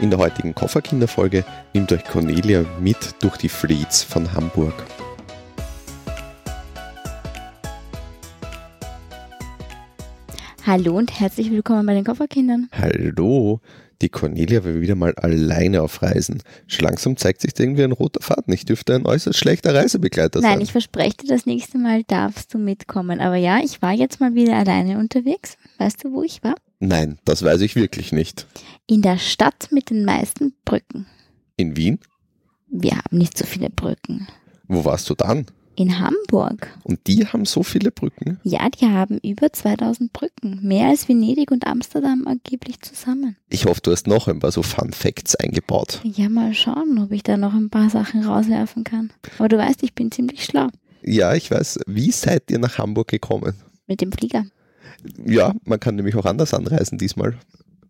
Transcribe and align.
In 0.00 0.08
der 0.08 0.18
heutigen 0.18 0.54
Kofferkinderfolge 0.54 1.44
nimmt 1.74 1.92
euch 1.92 2.02
Cornelia 2.04 2.64
mit 2.80 2.96
durch 3.20 3.36
die 3.36 3.50
Fleets 3.50 4.02
von 4.02 4.32
Hamburg. 4.32 4.72
Hallo 10.66 10.96
und 10.96 11.20
herzlich 11.20 11.50
willkommen 11.50 11.84
bei 11.84 11.92
den 11.92 12.04
Kofferkindern. 12.04 12.70
Hallo, 12.72 13.60
die 14.00 14.08
Cornelia 14.08 14.64
war 14.64 14.80
wieder 14.80 14.94
mal 14.94 15.14
alleine 15.16 15.82
auf 15.82 16.00
Reisen. 16.00 16.42
Schon 16.66 16.86
langsam 16.86 17.18
zeigt 17.18 17.42
sich 17.42 17.52
da 17.52 17.62
irgendwie 17.62 17.84
ein 17.84 17.92
roter 17.92 18.22
Faden. 18.22 18.54
Ich 18.54 18.64
dürfte 18.64 18.94
ein 18.94 19.04
äußerst 19.04 19.38
schlechter 19.38 19.74
Reisebegleiter 19.74 20.40
sein. 20.40 20.52
Nein, 20.52 20.60
ich 20.62 20.72
verspreche 20.72 21.18
dir, 21.18 21.28
das 21.28 21.44
nächste 21.44 21.76
Mal 21.76 22.04
darfst 22.04 22.54
du 22.54 22.58
mitkommen. 22.58 23.20
Aber 23.20 23.36
ja, 23.36 23.58
ich 23.62 23.82
war 23.82 23.92
jetzt 23.92 24.18
mal 24.18 24.34
wieder 24.34 24.56
alleine 24.56 24.98
unterwegs. 24.98 25.58
Weißt 25.76 26.02
du, 26.02 26.12
wo 26.12 26.22
ich 26.22 26.42
war? 26.42 26.54
Nein, 26.80 27.18
das 27.26 27.42
weiß 27.42 27.60
ich 27.60 27.76
wirklich 27.76 28.10
nicht. 28.10 28.46
In 28.86 29.02
der 29.02 29.18
Stadt 29.18 29.68
mit 29.70 29.90
den 29.90 30.04
meisten 30.04 30.54
Brücken. 30.64 31.06
In 31.56 31.76
Wien? 31.76 31.98
Wir 32.68 32.92
haben 32.92 33.18
nicht 33.18 33.36
so 33.36 33.44
viele 33.44 33.68
Brücken. 33.68 34.26
Wo 34.66 34.84
warst 34.84 35.10
du 35.10 35.14
dann? 35.14 35.46
In 35.76 35.98
Hamburg. 35.98 36.68
Und 36.82 37.06
die 37.06 37.26
haben 37.26 37.44
so 37.44 37.62
viele 37.62 37.90
Brücken? 37.90 38.38
Ja, 38.44 38.68
die 38.70 38.86
haben 38.86 39.18
über 39.18 39.52
2000 39.52 40.12
Brücken. 40.12 40.58
Mehr 40.62 40.88
als 40.88 41.08
Venedig 41.08 41.50
und 41.50 41.66
Amsterdam 41.66 42.26
angeblich 42.26 42.80
zusammen. 42.80 43.36
Ich 43.48 43.66
hoffe, 43.66 43.80
du 43.82 43.90
hast 43.90 44.06
noch 44.06 44.28
ein 44.28 44.40
paar 44.40 44.52
so 44.52 44.62
Fun 44.62 44.92
Facts 44.92 45.36
eingebaut. 45.36 46.00
Ja, 46.02 46.28
mal 46.28 46.54
schauen, 46.54 46.98
ob 46.98 47.12
ich 47.12 47.22
da 47.22 47.36
noch 47.36 47.54
ein 47.54 47.70
paar 47.70 47.90
Sachen 47.90 48.24
rauswerfen 48.24 48.84
kann. 48.84 49.12
Aber 49.38 49.48
du 49.48 49.58
weißt, 49.58 49.82
ich 49.82 49.94
bin 49.94 50.10
ziemlich 50.10 50.44
schlau. 50.44 50.68
Ja, 51.02 51.34
ich 51.34 51.50
weiß. 51.50 51.80
Wie 51.86 52.10
seid 52.10 52.50
ihr 52.50 52.58
nach 52.58 52.78
Hamburg 52.78 53.08
gekommen? 53.08 53.54
Mit 53.86 54.00
dem 54.00 54.12
Flieger. 54.12 54.44
Ja, 55.24 55.54
man 55.64 55.80
kann 55.80 55.96
nämlich 55.96 56.14
auch 56.16 56.26
anders 56.26 56.54
anreisen 56.54 56.98
diesmal. 56.98 57.36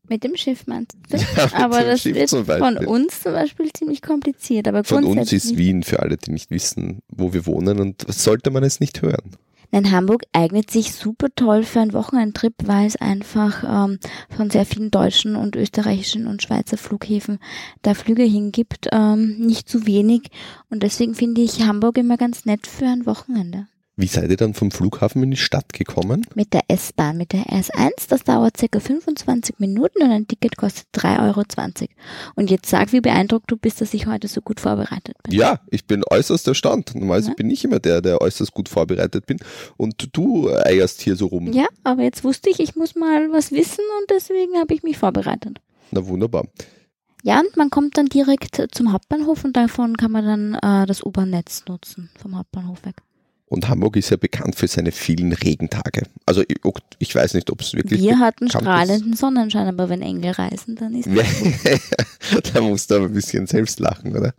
Mit 0.08 0.24
dem 0.24 0.36
Schiff 0.36 0.66
meinst 0.66 0.96
du? 1.08 1.16
Ja, 1.36 1.50
Aber 1.52 1.82
das 1.82 2.02
Schiff 2.02 2.16
wird 2.16 2.30
von 2.30 2.76
uns 2.78 3.22
zum 3.22 3.32
Beispiel 3.32 3.72
ziemlich 3.72 4.02
kompliziert. 4.02 4.66
Aber 4.66 4.82
Von 4.82 5.04
uns 5.04 5.32
ist 5.32 5.56
Wien 5.56 5.84
für 5.84 6.00
alle, 6.00 6.16
die 6.16 6.32
nicht 6.32 6.50
wissen, 6.50 7.00
wo 7.08 7.32
wir 7.32 7.46
wohnen 7.46 7.78
und 7.78 8.04
sollte 8.12 8.50
man 8.50 8.64
es 8.64 8.80
nicht 8.80 9.02
hören. 9.02 9.36
Nein, 9.72 9.92
Hamburg 9.92 10.24
eignet 10.32 10.68
sich 10.70 10.92
super 10.92 11.28
toll 11.36 11.62
für 11.62 11.80
einen 11.80 11.92
Wochenendtrip, 11.92 12.54
weil 12.64 12.88
es 12.88 12.96
einfach 12.96 13.62
ähm, 13.62 14.00
von 14.28 14.50
sehr 14.50 14.66
vielen 14.66 14.90
deutschen 14.90 15.36
und 15.36 15.54
österreichischen 15.54 16.26
und 16.26 16.42
Schweizer 16.42 16.76
Flughäfen 16.76 17.38
da 17.82 17.94
Flüge 17.94 18.24
hingibt, 18.24 18.88
ähm, 18.90 19.38
nicht 19.38 19.68
zu 19.68 19.86
wenig. 19.86 20.30
Und 20.70 20.82
deswegen 20.82 21.14
finde 21.14 21.42
ich 21.42 21.62
Hamburg 21.62 21.98
immer 21.98 22.16
ganz 22.16 22.46
nett 22.46 22.66
für 22.66 22.86
ein 22.86 23.06
Wochenende. 23.06 23.68
Wie 23.96 24.06
seid 24.06 24.30
ihr 24.30 24.36
dann 24.36 24.54
vom 24.54 24.70
Flughafen 24.70 25.22
in 25.22 25.30
die 25.32 25.36
Stadt 25.36 25.72
gekommen? 25.74 26.24
Mit 26.34 26.54
der 26.54 26.62
S-Bahn, 26.68 27.18
mit 27.18 27.32
der 27.32 27.44
S1, 27.46 28.08
das 28.08 28.24
dauert 28.24 28.56
circa 28.56 28.80
25 28.80 29.58
Minuten 29.58 30.02
und 30.02 30.10
ein 30.10 30.26
Ticket 30.26 30.56
kostet 30.56 30.86
3,20 30.94 31.20
Euro. 31.82 31.88
Und 32.34 32.50
jetzt 32.50 32.70
sag, 32.70 32.92
wie 32.92 33.00
beeindruckt 33.02 33.50
du 33.50 33.56
bist, 33.56 33.80
dass 33.82 33.92
ich 33.92 34.06
heute 34.06 34.26
so 34.28 34.40
gut 34.40 34.60
vorbereitet 34.60 35.16
bin. 35.22 35.34
Ja, 35.34 35.60
ich 35.70 35.86
bin 35.86 36.02
äußerst 36.08 36.48
erstaunt. 36.48 36.92
Normalerweise 36.94 37.28
Ja. 37.30 37.34
bin 37.34 37.50
ich 37.50 37.62
immer 37.64 37.78
der, 37.78 38.00
der 38.00 38.22
äußerst 38.22 38.54
gut 38.54 38.70
vorbereitet 38.70 39.26
bin. 39.26 39.38
Und 39.76 40.08
du 40.16 40.48
eierst 40.50 41.02
hier 41.02 41.16
so 41.16 41.26
rum. 41.26 41.52
Ja, 41.52 41.66
aber 41.84 42.02
jetzt 42.02 42.24
wusste 42.24 42.48
ich, 42.48 42.60
ich 42.60 42.76
muss 42.76 42.94
mal 42.94 43.30
was 43.32 43.52
wissen 43.52 43.84
und 44.00 44.10
deswegen 44.10 44.56
habe 44.58 44.72
ich 44.72 44.82
mich 44.82 44.96
vorbereitet. 44.96 45.58
Na 45.90 46.06
wunderbar. 46.06 46.44
Ja, 47.22 47.40
und 47.40 47.54
man 47.58 47.68
kommt 47.68 47.98
dann 47.98 48.06
direkt 48.06 48.62
zum 48.72 48.92
Hauptbahnhof 48.92 49.44
und 49.44 49.54
davon 49.54 49.98
kann 49.98 50.10
man 50.10 50.24
dann 50.24 50.54
äh, 50.54 50.86
das 50.86 51.04
U-Bahn-Netz 51.04 51.64
nutzen, 51.68 52.08
vom 52.18 52.38
Hauptbahnhof 52.38 52.82
weg. 52.86 52.96
Und 53.50 53.68
Hamburg 53.68 53.96
ist 53.96 54.10
ja 54.10 54.16
bekannt 54.16 54.54
für 54.54 54.68
seine 54.68 54.92
vielen 54.92 55.32
Regentage. 55.32 56.04
Also 56.24 56.42
ich, 56.42 56.56
ich 57.00 57.14
weiß 57.14 57.34
nicht, 57.34 57.50
ob 57.50 57.60
es 57.60 57.74
wirklich 57.74 58.00
Wir 58.00 58.20
hatten 58.20 58.48
strahlenden 58.48 59.14
Sonnenschein, 59.14 59.66
aber 59.66 59.88
wenn 59.88 60.02
Engel 60.02 60.30
reisen, 60.30 60.76
dann 60.76 60.94
ist 60.94 61.08
ist. 61.08 62.54
da 62.54 62.60
musst 62.60 62.90
du 62.90 62.94
aber 62.94 63.06
ein 63.06 63.12
bisschen 63.12 63.48
selbst 63.48 63.80
lachen, 63.80 64.16
oder? 64.16 64.34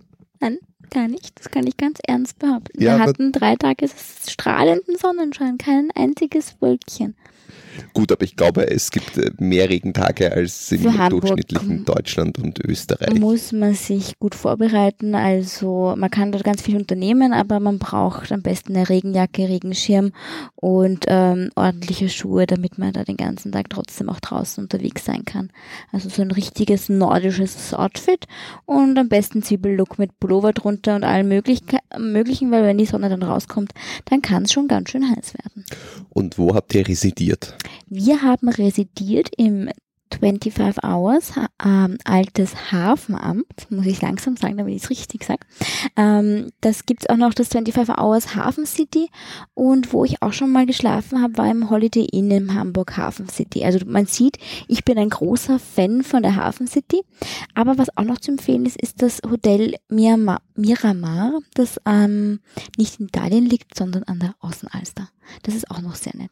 gar 0.91 1.07
nicht. 1.07 1.39
Das 1.39 1.49
kann 1.49 1.65
ich 1.65 1.77
ganz 1.77 1.99
ernst 2.05 2.37
behaupten. 2.39 2.81
Ja, 2.81 2.97
Wir 2.97 3.03
hatten 3.03 3.31
drei 3.31 3.55
Tage 3.55 3.89
strahlenden 4.27 4.95
Sonnenschein, 4.97 5.57
kein 5.57 5.89
einziges 5.95 6.55
Wölkchen. 6.59 7.15
Gut, 7.93 8.11
aber 8.11 8.23
ich 8.23 8.35
glaube, 8.35 8.69
es 8.69 8.91
gibt 8.91 9.17
äh, 9.17 9.31
mehr 9.39 9.69
Regentage 9.69 10.31
als 10.31 10.71
im 10.71 10.83
durchschnittlichen 11.09 11.85
Deutschland 11.85 12.39
und 12.39 12.59
Österreich. 12.63 13.19
Muss 13.19 13.51
man 13.51 13.73
sich 13.73 14.17
gut 14.19 14.35
vorbereiten. 14.35 15.15
Also 15.15 15.93
man 15.97 16.09
kann 16.09 16.31
dort 16.31 16.43
ganz 16.43 16.61
viel 16.61 16.75
unternehmen, 16.75 17.33
aber 17.33 17.59
man 17.59 17.79
braucht 17.79 18.31
am 18.31 18.41
besten 18.41 18.75
eine 18.75 18.89
Regenjacke, 18.89 19.47
Regenschirm 19.47 20.11
und 20.55 21.05
ähm, 21.07 21.49
ordentliche 21.55 22.09
Schuhe, 22.09 22.47
damit 22.47 22.77
man 22.77 22.93
da 22.93 23.03
den 23.03 23.17
ganzen 23.17 23.51
Tag 23.51 23.69
trotzdem 23.69 24.09
auch 24.09 24.19
draußen 24.19 24.63
unterwegs 24.63 25.05
sein 25.05 25.25
kann. 25.25 25.51
Also 25.91 26.09
so 26.09 26.21
ein 26.21 26.31
richtiges 26.31 26.89
nordisches 26.89 27.73
Outfit 27.73 28.25
und 28.65 28.97
am 28.97 29.09
besten 29.09 29.43
Zwiebellook 29.43 29.99
mit 29.99 30.19
Pullover 30.19 30.53
drunter 30.53 30.95
und 30.95 31.03
allem 31.03 31.27
möglich 31.27 31.61
möglichen, 31.97 32.51
weil 32.51 32.63
wenn 32.63 32.77
die 32.77 32.85
Sonne 32.85 33.09
dann 33.09 33.23
rauskommt, 33.23 33.73
dann 34.05 34.21
kann 34.21 34.43
es 34.43 34.51
schon 34.51 34.67
ganz 34.67 34.89
schön 34.89 35.09
heiß 35.09 35.33
werden. 35.33 35.65
Und 36.09 36.37
wo 36.37 36.53
habt 36.55 36.73
ihr 36.75 36.87
residiert? 36.87 37.55
Wir 37.87 38.21
haben 38.21 38.49
residiert 38.49 39.29
im 39.37 39.69
25 40.19 40.83
Hours 40.83 41.33
ähm, 41.63 41.97
altes 42.03 42.71
Hafenamt, 42.71 43.69
muss 43.69 43.85
ich 43.85 44.01
langsam 44.01 44.35
sagen, 44.37 44.57
damit 44.57 44.75
ich 44.75 44.83
es 44.83 44.89
richtig 44.89 45.23
sage. 45.23 45.41
Ähm, 45.95 46.51
das 46.61 46.85
gibt's 46.85 47.09
auch 47.09 47.17
noch, 47.17 47.33
das 47.33 47.49
25 47.49 47.97
Hours 47.97 48.35
Hafen 48.35 48.65
City 48.65 49.09
und 49.53 49.93
wo 49.93 50.05
ich 50.05 50.21
auch 50.21 50.33
schon 50.33 50.51
mal 50.51 50.65
geschlafen 50.65 51.21
habe, 51.21 51.37
war 51.37 51.49
im 51.49 51.69
Holiday 51.69 52.05
Inn 52.05 52.31
im 52.31 52.53
Hamburg 52.53 52.97
Hafen 52.97 53.29
City. 53.29 53.63
Also 53.63 53.79
man 53.85 54.05
sieht, 54.05 54.37
ich 54.67 54.83
bin 54.83 54.97
ein 54.97 55.09
großer 55.09 55.59
Fan 55.59 56.03
von 56.03 56.23
der 56.23 56.35
Hafen 56.35 56.67
City, 56.67 57.01
aber 57.55 57.77
was 57.77 57.95
auch 57.97 58.03
noch 58.03 58.19
zu 58.19 58.31
empfehlen 58.31 58.65
ist, 58.65 58.79
ist 58.81 59.01
das 59.01 59.21
Hotel 59.29 59.75
Miramar, 59.89 60.41
Miramar 60.55 61.39
das 61.53 61.79
ähm, 61.85 62.41
nicht 62.77 62.99
in 62.99 63.07
Italien 63.07 63.45
liegt, 63.45 63.77
sondern 63.77 64.03
an 64.03 64.19
der 64.19 64.35
Außenalster. 64.39 65.09
Das 65.43 65.55
ist 65.55 65.71
auch 65.71 65.81
noch 65.81 65.95
sehr 65.95 66.15
nett. 66.15 66.31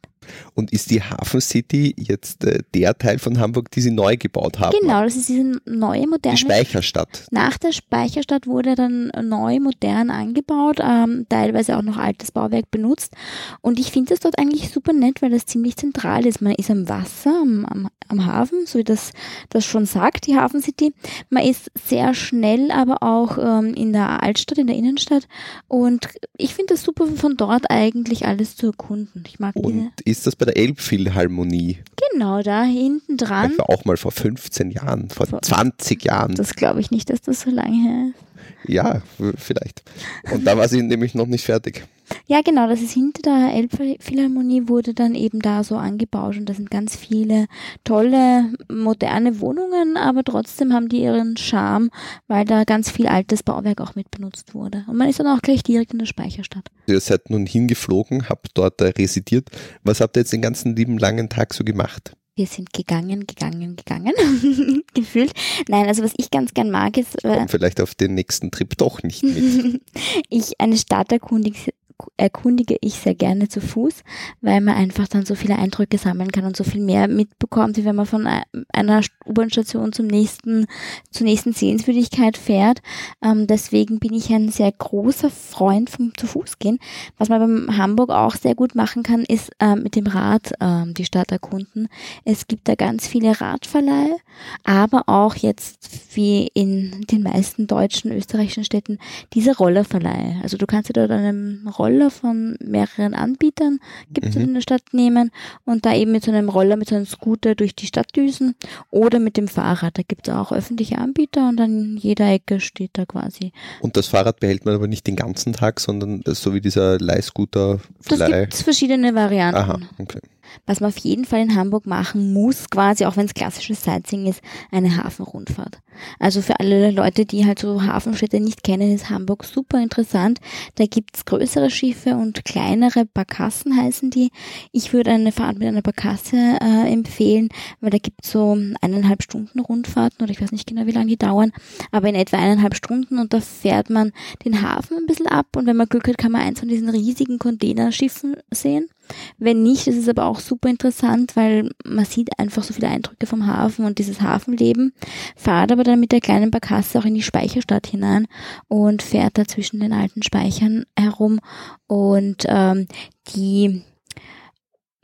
Und 0.53 0.71
ist 0.71 0.91
die 0.91 1.01
Hafen 1.01 1.41
City 1.41 1.95
jetzt 1.97 2.43
äh, 2.43 2.59
der 2.73 2.97
Teil 2.97 3.19
von 3.19 3.39
Hamburg, 3.39 3.71
die 3.71 3.81
sie 3.81 3.91
neu 3.91 4.17
gebaut 4.17 4.59
haben? 4.59 4.75
Genau, 4.79 5.03
das 5.03 5.15
ist 5.15 5.29
diese 5.29 5.59
neue 5.65 6.07
moderne. 6.07 6.35
Die 6.35 6.41
Speicherstadt. 6.41 7.27
Nach 7.31 7.57
der 7.57 7.71
Speicherstadt 7.71 8.47
wurde 8.47 8.75
dann 8.75 9.11
neu 9.21 9.59
modern 9.59 10.09
angebaut, 10.09 10.77
ähm, 10.81 11.25
teilweise 11.29 11.77
auch 11.77 11.81
noch 11.81 11.97
altes 11.97 12.31
Bauwerk 12.31 12.71
benutzt. 12.71 13.13
Und 13.61 13.79
ich 13.79 13.91
finde 13.91 14.09
das 14.09 14.19
dort 14.19 14.37
eigentlich 14.37 14.69
super 14.69 14.93
nett, 14.93 15.21
weil 15.21 15.31
das 15.31 15.45
ziemlich 15.45 15.77
zentral 15.77 16.25
ist. 16.25 16.41
Man 16.41 16.53
ist 16.55 16.69
am 16.69 16.87
Wasser, 16.89 17.39
am, 17.41 17.65
am, 17.65 17.89
am 18.07 18.25
Hafen, 18.25 18.65
so 18.65 18.79
wie 18.79 18.83
das, 18.83 19.11
das 19.49 19.65
schon 19.65 19.85
sagt, 19.85 20.27
die 20.27 20.35
Hafen 20.35 20.61
City. 20.61 20.93
Man 21.29 21.43
ist 21.43 21.71
sehr 21.87 22.13
schnell, 22.13 22.71
aber 22.71 23.03
auch 23.03 23.37
ähm, 23.37 23.73
in 23.73 23.93
der 23.93 24.23
Altstadt, 24.23 24.57
in 24.57 24.67
der 24.67 24.75
Innenstadt. 24.75 25.27
Und 25.67 26.09
ich 26.37 26.55
finde 26.55 26.73
das 26.73 26.83
super, 26.83 27.07
von 27.15 27.37
dort 27.37 27.69
eigentlich 27.69 28.25
alles 28.25 28.55
zu 28.55 28.67
erkunden. 28.67 29.23
Ich 29.27 29.39
mag 29.39 29.55
diese. 29.55 29.91
Ist 30.19 30.27
das 30.27 30.35
bei 30.35 30.43
der 30.43 30.57
Elbphilharmonie? 30.57 31.77
Genau, 32.11 32.41
da 32.41 32.63
hinten 32.63 33.15
dran. 33.15 33.51
Ich 33.53 33.57
war 33.57 33.69
auch 33.69 33.85
mal 33.85 33.95
vor 33.95 34.11
15 34.11 34.69
Jahren, 34.69 35.07
vor 35.09 35.27
Vor- 35.27 35.41
20 35.41 36.03
Jahren. 36.03 36.35
Das 36.35 36.55
glaube 36.55 36.81
ich 36.81 36.91
nicht, 36.91 37.09
dass 37.09 37.21
das 37.21 37.39
so 37.39 37.49
lange 37.49 37.73
her 37.89 38.07
ist. 38.09 38.28
Ja, 38.69 39.01
vielleicht. 39.35 39.83
Und 40.31 40.45
da 40.45 40.55
war 40.55 40.67
sie 40.67 40.83
nämlich 40.83 41.15
noch 41.15 41.25
nicht 41.25 41.43
fertig. 41.43 41.87
Ja, 42.27 42.41
genau, 42.41 42.67
das 42.67 42.81
ist 42.81 42.93
hinter 42.93 43.21
der 43.23 43.53
Elbphilharmonie 43.53 44.67
wurde 44.67 44.93
dann 44.93 45.15
eben 45.15 45.39
da 45.39 45.63
so 45.63 45.75
angebaut 45.75 46.37
und 46.37 46.47
da 46.47 46.53
sind 46.53 46.69
ganz 46.69 46.95
viele 46.95 47.47
tolle, 47.83 48.53
moderne 48.71 49.39
Wohnungen, 49.39 49.97
aber 49.97 50.23
trotzdem 50.23 50.73
haben 50.73 50.89
die 50.89 51.01
ihren 51.01 51.37
Charme, 51.37 51.89
weil 52.27 52.45
da 52.45 52.63
ganz 52.63 52.91
viel 52.91 53.07
altes 53.07 53.41
Bauwerk 53.41 53.81
auch 53.81 53.95
mit 53.95 54.11
benutzt 54.11 54.53
wurde. 54.53 54.85
Und 54.87 54.97
man 54.97 55.09
ist 55.09 55.19
dann 55.19 55.27
auch 55.27 55.41
gleich 55.41 55.63
direkt 55.63 55.93
in 55.93 55.99
der 55.99 56.05
Speicherstadt. 56.05 56.69
Ihr 56.87 56.99
seid 56.99 57.29
nun 57.29 57.45
hingeflogen, 57.45 58.29
habt 58.29 58.49
dort 58.53 58.81
residiert. 58.81 59.49
Was 59.83 60.01
habt 60.01 60.15
ihr 60.15 60.21
jetzt 60.21 60.33
den 60.33 60.41
ganzen 60.41 60.75
lieben 60.75 60.97
langen 60.97 61.29
Tag 61.29 61.53
so 61.53 61.63
gemacht? 61.63 62.15
Wir 62.39 62.47
sind 62.47 62.71
gegangen, 62.71 63.27
gegangen, 63.27 63.75
gegangen, 63.75 64.13
gefühlt. 64.93 65.33
Nein, 65.67 65.87
also 65.87 66.03
was 66.03 66.13
ich 66.15 66.31
ganz 66.31 66.53
gern 66.53 66.71
mag, 66.71 66.95
ist, 66.95 67.21
äh, 67.25 67.45
vielleicht 67.49 67.81
auf 67.81 67.95
den 67.95 68.13
nächsten 68.13 68.49
Trip 68.49 68.77
doch 68.77 69.03
nicht 69.03 69.23
mit. 69.23 69.81
ich 70.29 70.53
eine 70.57 70.77
Stadt 70.77 71.11
erkundige, 71.11 71.73
erkundige 72.17 72.77
ich 72.81 72.95
sehr 72.95 73.15
gerne 73.15 73.49
zu 73.49 73.61
Fuß, 73.61 74.03
weil 74.41 74.61
man 74.61 74.75
einfach 74.75 75.07
dann 75.07 75.25
so 75.25 75.35
viele 75.35 75.57
Eindrücke 75.57 75.97
sammeln 75.97 76.31
kann 76.31 76.45
und 76.45 76.55
so 76.55 76.63
viel 76.63 76.81
mehr 76.81 77.07
mitbekommt, 77.07 77.77
wie 77.77 77.85
wenn 77.85 77.95
man 77.95 78.05
von 78.05 78.25
ei- 78.25 78.43
einer 78.71 79.01
U-Bahn-Station 79.25 79.91
zum 79.93 80.07
nächsten, 80.07 80.65
zur 81.11 81.25
nächsten 81.25 81.53
Sehenswürdigkeit 81.53 82.37
fährt. 82.37 82.81
Ähm, 83.23 83.47
deswegen 83.47 83.99
bin 83.99 84.13
ich 84.13 84.31
ein 84.31 84.49
sehr 84.49 84.71
großer 84.71 85.29
Freund 85.29 85.89
vom 85.89 86.13
zu 86.17 86.27
Fuß 86.27 86.59
gehen. 86.59 86.79
Was 87.17 87.29
man 87.29 87.39
beim 87.39 87.77
Hamburg 87.77 88.09
auch 88.09 88.35
sehr 88.35 88.55
gut 88.55 88.75
machen 88.75 89.03
kann, 89.03 89.23
ist 89.23 89.51
ähm, 89.59 89.83
mit 89.83 89.95
dem 89.95 90.07
Rad 90.07 90.53
ähm, 90.61 90.93
die 90.93 91.05
Stadt 91.05 91.31
erkunden. 91.31 91.89
Es 92.23 92.47
gibt 92.47 92.67
da 92.67 92.75
ganz 92.75 93.07
viele 93.07 93.39
Radverleihe, 93.41 94.17
aber 94.63 95.03
auch 95.07 95.35
jetzt 95.35 96.15
wie 96.15 96.49
in 96.53 97.05
den 97.11 97.23
meisten 97.23 97.67
deutschen, 97.67 98.11
österreichischen 98.11 98.63
Städten 98.63 98.99
diese 99.33 99.57
Rollerverleihe. 99.57 100.37
Also 100.43 100.57
du 100.57 100.65
kannst 100.65 100.89
dir 100.89 100.93
dort 100.93 101.11
einem 101.11 101.67
Roller 101.77 101.88
Roller 101.89 102.11
von 102.11 102.55
mehreren 102.63 103.13
Anbietern, 103.15 103.79
gibt 104.13 104.27
es 104.27 104.35
Mhm. 104.35 104.41
in 104.41 104.53
der 104.55 104.61
Stadt 104.61 104.83
nehmen 104.91 105.31
und 105.65 105.85
da 105.85 105.93
eben 105.95 106.11
mit 106.11 106.23
so 106.23 106.31
einem 106.31 106.49
Roller, 106.49 106.75
mit 106.77 106.89
so 106.89 106.95
einem 106.95 107.05
Scooter 107.05 107.55
durch 107.55 107.75
die 107.75 107.87
Stadt 107.87 108.15
düsen 108.15 108.55
oder 108.91 109.19
mit 109.19 109.37
dem 109.37 109.47
Fahrrad. 109.47 109.97
Da 109.97 110.03
gibt 110.07 110.27
es 110.27 110.33
auch 110.33 110.51
öffentliche 110.51 110.97
Anbieter 110.99 111.49
und 111.49 111.59
an 111.59 111.97
jeder 111.97 112.31
Ecke 112.31 112.59
steht 112.59 112.91
da 112.93 113.05
quasi. 113.05 113.51
Und 113.81 113.97
das 113.97 114.07
Fahrrad 114.07 114.39
behält 114.39 114.65
man 114.65 114.75
aber 114.75 114.87
nicht 114.87 115.07
den 115.07 115.15
ganzen 115.15 115.53
Tag, 115.53 115.79
sondern 115.79 116.21
so 116.27 116.53
wie 116.53 116.61
dieser 116.61 116.99
Leihscooter, 116.99 117.79
Das 118.07 118.19
gibt 118.29 118.53
verschiedene 118.55 119.15
Varianten. 119.15 119.57
Aha, 119.59 119.79
okay. 119.97 120.19
Was 120.65 120.79
man 120.79 120.89
auf 120.89 120.97
jeden 120.97 121.25
Fall 121.25 121.41
in 121.41 121.55
Hamburg 121.55 121.85
machen 121.85 122.33
muss, 122.33 122.69
quasi, 122.69 123.05
auch 123.05 123.17
wenn 123.17 123.25
es 123.25 123.33
klassisches 123.33 123.83
Sightseeing 123.83 124.27
ist, 124.27 124.41
eine 124.71 124.97
Hafenrundfahrt. 124.97 125.79
Also 126.19 126.41
für 126.41 126.59
alle 126.59 126.91
Leute, 126.91 127.25
die 127.25 127.45
halt 127.45 127.59
so 127.59 127.83
Hafenstädte 127.83 128.39
nicht 128.39 128.63
kennen, 128.63 128.93
ist 128.93 129.09
Hamburg 129.09 129.43
super 129.43 129.81
interessant. 129.81 130.39
Da 130.75 130.85
gibt's 130.85 131.25
größere 131.25 131.69
Schiffe 131.69 132.15
und 132.15 132.45
kleinere 132.45 133.05
Barkassen 133.05 133.75
heißen 133.75 134.09
die. 134.09 134.31
Ich 134.71 134.93
würde 134.93 135.11
eine 135.11 135.31
Fahrt 135.31 135.59
mit 135.59 135.67
einer 135.67 135.81
Barkasse 135.81 136.37
äh, 136.61 136.91
empfehlen, 136.91 137.49
weil 137.81 137.89
da 137.89 137.97
gibt's 137.97 138.31
so 138.31 138.57
eineinhalb 138.81 139.23
Stunden 139.23 139.59
Rundfahrten 139.59 140.23
oder 140.23 140.31
ich 140.31 140.41
weiß 140.41 140.51
nicht 140.51 140.67
genau, 140.67 140.85
wie 140.85 140.91
lange 140.91 141.07
die 141.07 141.17
dauern, 141.17 141.51
aber 141.91 142.09
in 142.09 142.15
etwa 142.15 142.37
eineinhalb 142.37 142.75
Stunden 142.75 143.19
und 143.19 143.33
da 143.33 143.41
fährt 143.41 143.89
man 143.89 144.11
den 144.45 144.61
Hafen 144.61 144.97
ein 144.97 145.05
bisschen 145.05 145.27
ab 145.27 145.47
und 145.55 145.65
wenn 145.65 145.77
man 145.77 145.87
Glück 145.87 146.07
hat, 146.07 146.17
kann 146.17 146.31
man 146.31 146.41
eins 146.41 146.59
von 146.59 146.69
diesen 146.69 146.89
riesigen 146.89 147.39
Containerschiffen 147.39 148.37
sehen. 148.51 148.89
Wenn 149.37 149.63
nicht, 149.63 149.87
ist 149.87 149.97
es 149.97 150.09
aber 150.09 150.25
auch 150.25 150.39
super 150.39 150.69
interessant, 150.69 151.35
weil 151.35 151.71
man 151.85 152.05
sieht 152.05 152.37
einfach 152.37 152.63
so 152.63 152.73
viele 152.73 152.89
Eindrücke 152.89 153.25
vom 153.25 153.47
Hafen 153.47 153.85
und 153.85 153.99
dieses 153.99 154.21
Hafenleben, 154.21 154.93
fahrt 155.35 155.71
aber 155.71 155.83
dann 155.83 155.99
mit 155.99 156.11
der 156.11 156.21
kleinen 156.21 156.51
Barkasse 156.51 156.99
auch 156.99 157.05
in 157.05 157.15
die 157.15 157.21
Speicherstadt 157.21 157.87
hinein 157.87 158.27
und 158.67 159.01
fährt 159.01 159.37
da 159.37 159.45
zwischen 159.45 159.79
den 159.79 159.93
alten 159.93 160.23
Speichern 160.23 160.85
herum 160.97 161.39
und 161.87 162.45
ähm, 162.47 162.87
die 163.35 163.83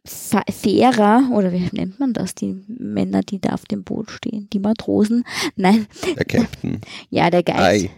Fährer, 0.07 1.29
oder 1.31 1.51
wie 1.51 1.67
nennt 1.71 1.99
man 1.99 2.13
das, 2.13 2.35
die 2.35 2.55
Männer, 2.67 3.21
die 3.21 3.39
da 3.39 3.53
auf 3.53 3.65
dem 3.65 3.83
Boot 3.83 4.11
stehen, 4.11 4.47
die 4.53 4.59
Matrosen, 4.59 5.23
nein, 5.55 5.87
Der 6.15 6.25
Captain. 6.25 6.81
ja, 7.09 7.31
der 7.31 7.41
Guide, 7.41 7.59
Ei. 7.59 7.89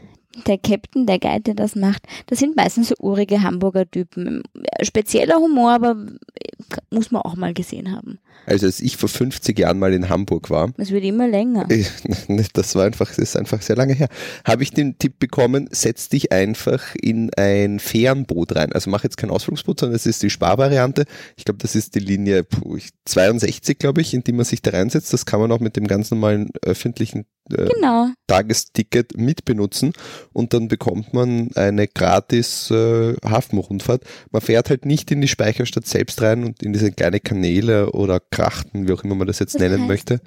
Der 0.45 0.57
Captain, 0.57 1.06
der 1.06 1.19
Guide, 1.19 1.42
der 1.42 1.56
das 1.56 1.75
macht, 1.75 2.04
das 2.28 2.39
sind 2.39 2.56
meistens 2.56 2.89
so 2.89 2.95
urige 3.00 3.42
Hamburger 3.42 3.89
Typen. 3.89 4.44
Spezieller 4.81 5.38
Humor, 5.38 5.72
aber 5.72 5.95
muss 6.92 7.12
man 7.12 7.22
auch 7.24 7.36
mal 7.36 7.54
gesehen 7.54 7.92
haben. 7.92 8.19
Also 8.45 8.66
als 8.66 8.80
ich 8.80 8.95
vor 8.95 9.10
50 9.10 9.60
Jahren 9.60 9.78
mal 9.80 9.94
in 9.94 10.07
Hamburg 10.10 10.50
war, 10.50 10.72
Es 10.78 10.92
wird 10.92 11.04
immer 11.04 11.28
länger. 11.28 11.66
äh, 11.69 11.84
das 12.54 12.75
war 12.75 12.86
einfach, 12.86 13.07
das 13.10 13.18
ist 13.18 13.36
einfach 13.38 13.62
sehr 13.62 13.75
lange 13.75 13.94
her, 13.94 14.07
habe 14.45 14.63
ich 14.63 14.72
den 14.72 14.98
Tipp 14.98 15.19
bekommen, 15.19 15.68
setz 15.72 16.07
dich 16.07 16.31
einfach 16.31 16.95
in 17.01 17.30
ein 17.36 17.80
Fährenboot 17.80 18.56
rein. 18.56 18.72
Also 18.72 18.89
mach 18.89 19.04
jetzt 19.04 19.18
kein 19.18 19.31
Ausflugsboot, 19.31 19.80
sondern 19.81 19.95
es 19.95 20.06
ist 20.06 20.24
die 20.24 20.30
Sparvariante. 20.30 21.06
Ich 21.36 21.44
glaube, 21.45 21.57
das 21.60 21.75
ist 21.75 21.95
die 21.95 22.00
Linie 22.00 22.44
puh, 22.44 22.78
ich- 22.78 22.89
62, 23.06 23.80
glaube 23.80 24.01
ich, 24.01 24.13
in 24.13 24.24
die 24.24 24.31
man 24.34 24.45
sich 24.45 24.62
da 24.62 24.72
reinsetzt. 24.72 25.12
Das 25.12 25.25
kann 25.25 25.39
man 25.42 25.51
auch 25.51 25.60
mit 25.60 25.75
dem 25.75 25.88
ganz 25.88 26.12
normalen 26.12 26.50
öffentlichen 26.62 27.25
äh, 27.52 27.68
Genau. 27.74 28.08
Tagesticket 28.28 29.18
mitbenutzen 29.18 29.94
und 30.34 30.54
dann 30.54 30.68
bekommt 30.68 31.14
man 31.14 31.50
eine 31.56 31.88
gratis 31.88 32.70
äh, 32.72 33.16
Hafenrundfahrt. 33.24 34.04
Man 34.32 34.42
fährt 34.42 34.70
halt 34.70 34.86
nicht 34.86 35.12
in 35.12 35.22
die 35.22 35.28
Speicherstadt 35.28 35.86
selbst 35.88 36.22
rein 36.22 36.44
und 36.44 36.62
in 36.64 36.74
diese 36.74 36.92
kleine 36.92 37.20
Kanäle 37.20 37.92
oder 37.92 38.20
Krachten, 38.20 38.88
wie 38.88 38.94
auch 38.94 39.04
immer 39.04 39.16
man 39.16 39.28
das 39.28 39.40
jetzt 39.40 39.56
Das 39.56 39.62
nennen 39.62 39.84
heißt- 39.84 39.88
möchte. 39.88 40.22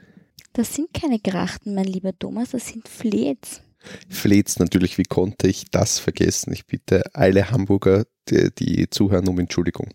Das 0.52 0.74
sind 0.74 0.92
keine 0.92 1.20
Grachten, 1.20 1.74
mein 1.74 1.84
lieber 1.84 2.10
Thomas, 2.18 2.50
das 2.50 2.66
sind 2.66 2.88
Flets. 2.88 3.62
Fleht's 4.08 4.58
natürlich, 4.58 4.98
wie 4.98 5.04
konnte 5.04 5.48
ich 5.48 5.70
das 5.70 5.98
vergessen? 5.98 6.52
Ich 6.52 6.66
bitte 6.66 7.02
alle 7.14 7.50
Hamburger, 7.50 8.04
die, 8.28 8.50
die 8.54 8.90
zuhören, 8.90 9.28
um 9.28 9.38
Entschuldigung. 9.38 9.88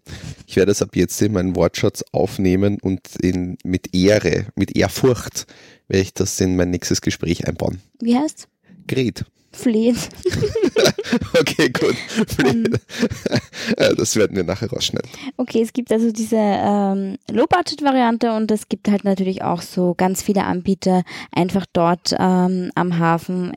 Ich 0.47 0.55
werde 0.55 0.71
es 0.71 0.81
ab 0.81 0.95
jetzt 0.95 1.21
in 1.21 1.33
meinen 1.33 1.55
Wortschatz 1.55 2.03
aufnehmen 2.11 2.79
und 2.81 3.01
in, 3.21 3.57
mit 3.63 3.93
Ehre, 3.93 4.47
mit 4.55 4.75
Ehrfurcht 4.75 5.45
werde 5.87 6.01
ich 6.01 6.13
das 6.13 6.39
in 6.39 6.55
mein 6.55 6.71
nächstes 6.71 7.01
Gespräch 7.01 7.47
einbauen. 7.47 7.81
Wie 7.99 8.17
heißt? 8.17 8.47
Gret. 8.87 9.25
Flet. 9.51 9.95
Okay, 11.39 11.69
gut. 11.69 11.95
Ähm. 12.45 12.65
Äh, 13.77 13.95
Das 13.95 14.15
werden 14.15 14.35
wir 14.35 14.43
nachher 14.43 14.69
rausschneiden. 14.69 15.09
Okay, 15.37 15.61
es 15.61 15.71
gibt 15.73 15.91
also 15.91 16.11
diese 16.11 16.37
ähm, 16.37 17.17
Low-Budget-Variante 17.29 18.33
und 18.33 18.51
es 18.51 18.67
gibt 18.67 18.89
halt 18.89 19.03
natürlich 19.03 19.43
auch 19.43 19.61
so 19.61 19.93
ganz 19.95 20.21
viele 20.21 20.43
Anbieter 20.43 21.03
einfach 21.31 21.65
dort 21.71 22.13
ähm, 22.17 22.71
am 22.75 22.97
Hafen. 22.99 23.53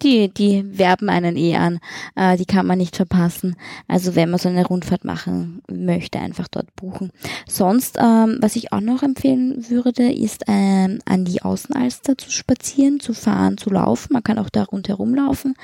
Die, 0.00 0.32
die 0.32 0.78
werben 0.78 1.10
einen 1.10 1.36
eh 1.36 1.56
an, 1.56 1.78
äh, 2.16 2.38
die 2.38 2.46
kann 2.46 2.66
man 2.66 2.78
nicht 2.78 2.96
verpassen. 2.96 3.56
Also 3.88 4.14
wenn 4.14 4.30
man 4.30 4.38
so 4.38 4.48
eine 4.48 4.64
Rundfahrt 4.64 5.04
machen 5.04 5.60
möchte, 5.70 6.18
einfach 6.18 6.48
dort 6.48 6.74
buchen. 6.76 7.12
Sonst, 7.46 7.98
ähm, 8.00 8.38
was 8.40 8.56
ich 8.56 8.72
auch 8.72 8.80
noch 8.80 9.02
empfehlen 9.02 9.68
würde, 9.68 10.10
ist 10.10 10.44
ähm, 10.48 11.00
an 11.04 11.26
die 11.26 11.42
Außenalster 11.42 12.16
zu 12.16 12.30
spazieren, 12.30 13.00
zu 13.00 13.12
fahren, 13.12 13.58
zu 13.58 13.68
laufen. 13.68 14.14
Man 14.14 14.22
kann 14.22 14.38
auch 14.38 14.48
da 14.48 14.62
rundherum 14.62 15.14
laufen. 15.14 15.56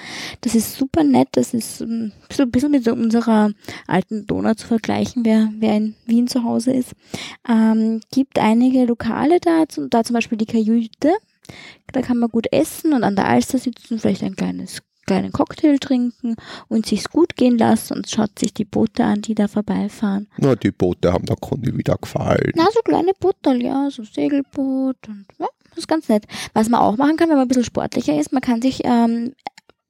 Das 0.42 0.54
ist 0.54 0.76
super 0.76 1.04
nett. 1.04 1.28
Das 1.32 1.54
ist 1.54 1.80
ähm, 1.80 2.12
so 2.30 2.42
ein 2.42 2.50
bisschen 2.50 2.70
mit 2.70 2.84
so 2.84 2.92
unserer 2.92 3.52
alten 3.86 4.26
Donau 4.26 4.52
zu 4.52 4.66
vergleichen, 4.66 5.24
wer, 5.24 5.50
wer 5.58 5.74
in 5.74 5.94
Wien 6.04 6.28
zu 6.28 6.44
Hause 6.44 6.72
ist. 6.72 6.92
Ähm, 7.48 8.00
gibt 8.12 8.38
einige 8.38 8.84
Lokale 8.84 9.40
da, 9.40 9.64
da 9.88 10.04
zum 10.04 10.12
Beispiel 10.12 10.36
die 10.36 10.44
Kajüte. 10.44 11.14
Da 11.92 12.02
kann 12.02 12.18
man 12.18 12.30
gut 12.30 12.46
essen 12.52 12.92
und 12.92 13.04
an 13.04 13.16
der 13.16 13.26
Alster 13.26 13.58
sitzen, 13.58 13.98
vielleicht 13.98 14.22
ein 14.22 14.36
kleines 14.36 14.82
kleinen 15.08 15.32
Cocktail 15.32 15.78
trinken 15.78 16.36
und 16.68 16.86
sich's 16.86 17.08
gut 17.08 17.34
gehen 17.36 17.58
lassen 17.58 17.94
und 17.94 18.08
schaut 18.08 18.38
sich 18.38 18.52
die 18.52 18.66
Boote 18.66 19.04
an, 19.04 19.22
die 19.22 19.34
da 19.34 19.48
vorbeifahren. 19.48 20.28
Na, 20.36 20.54
die 20.54 20.70
Boote 20.70 21.12
haben 21.12 21.24
der 21.24 21.36
Conny 21.36 21.76
wieder 21.76 21.96
gefallen. 21.96 22.52
Na, 22.54 22.68
so 22.72 22.80
kleine 22.84 23.12
Boote, 23.18 23.54
ja, 23.56 23.88
so 23.90 24.04
Segelboot 24.04 25.08
und 25.08 25.26
ja, 25.38 25.46
das 25.70 25.78
ist 25.78 25.88
ganz 25.88 26.08
nett. 26.08 26.26
Was 26.52 26.68
man 26.68 26.80
auch 26.80 26.96
machen 26.96 27.16
kann, 27.16 27.30
wenn 27.30 27.36
man 27.36 27.46
ein 27.46 27.48
bisschen 27.48 27.64
sportlicher 27.64 28.20
ist, 28.20 28.32
man 28.32 28.42
kann 28.42 28.60
sich 28.60 28.82
ähm, 28.84 29.34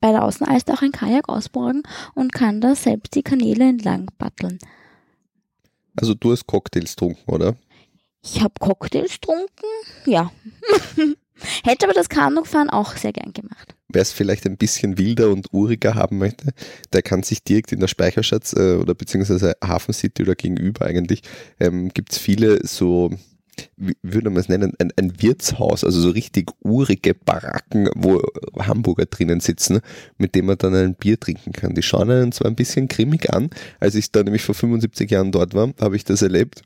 bei 0.01 0.13
der 0.13 0.25
Außenalster 0.25 0.75
auch 0.75 0.83
ein 0.83 0.93
Kajak 0.93 1.29
ausborgen 1.29 1.83
und 2.15 2.33
kann 2.33 2.61
da 2.61 2.75
selbst 2.75 3.15
die 3.15 3.23
Kanäle 3.23 3.69
entlang 3.69 4.09
paddeln. 4.19 4.59
Also 5.97 6.15
du 6.15 6.31
hast 6.31 6.47
Cocktails 6.47 6.95
getrunken, 6.95 7.31
oder? 7.31 7.57
Ich 8.23 8.41
habe 8.41 8.55
Cocktails 8.61 9.15
getrunken, 9.15 9.67
ja. 10.07 10.31
Hätte 11.65 11.87
aber 11.87 11.95
das 11.95 12.09
Kanufahren 12.09 12.71
auch 12.71 12.97
sehr 12.97 13.13
gern 13.13 13.33
gemacht. 13.33 13.75
Wer 13.89 14.03
es 14.03 14.13
vielleicht 14.13 14.47
ein 14.47 14.57
bisschen 14.57 14.99
wilder 14.99 15.31
und 15.31 15.53
uriger 15.53 15.95
haben 15.95 16.19
möchte, 16.19 16.53
der 16.93 17.03
kann 17.03 17.23
sich 17.23 17.43
direkt 17.43 17.73
in 17.73 17.81
der 17.81 17.89
Speicherstadt 17.89 18.53
äh, 18.55 18.75
oder 18.75 18.95
beziehungsweise 18.95 19.55
Hafen 19.65 19.95
City 19.95 20.23
oder 20.23 20.35
gegenüber 20.35 20.85
eigentlich, 20.85 21.23
ähm, 21.59 21.89
gibt 21.95 22.13
es 22.13 22.19
viele 22.19 22.67
so, 22.67 23.11
wie 23.77 23.97
würde 24.03 24.31
man 24.31 24.41
es 24.41 24.49
nennen, 24.49 24.75
ein, 24.79 24.93
ein 24.97 25.23
Wirtshaus, 25.23 25.85
also 25.85 26.01
so 26.01 26.11
richtig 26.11 26.51
urige 26.63 27.15
Baracken, 27.15 27.89
wo 27.95 28.23
Hamburger 28.59 29.07
drinnen 29.07 29.41
sitzen, 29.41 29.81
mit 30.17 30.35
dem 30.35 30.47
man 30.47 30.59
dann 30.59 30.75
ein 30.75 30.95
Bier 30.95 31.19
trinken 31.19 31.53
kann. 31.53 31.75
Die 31.75 31.83
schauen 31.83 32.11
einen 32.11 32.33
zwar 32.33 32.49
ein 32.49 32.57
bisschen 32.57 32.89
grimmig 32.89 33.33
an, 33.33 33.51
als 33.81 33.95
ich 33.95 34.13
da 34.13 34.23
nämlich 34.23 34.43
vor 34.43 34.55
75 34.55 35.11
Jahren 35.11 35.33
dort 35.33 35.55
war, 35.55 35.73
habe 35.81 35.97
ich 35.97 36.05
das 36.05 36.23
erlebt. 36.23 36.63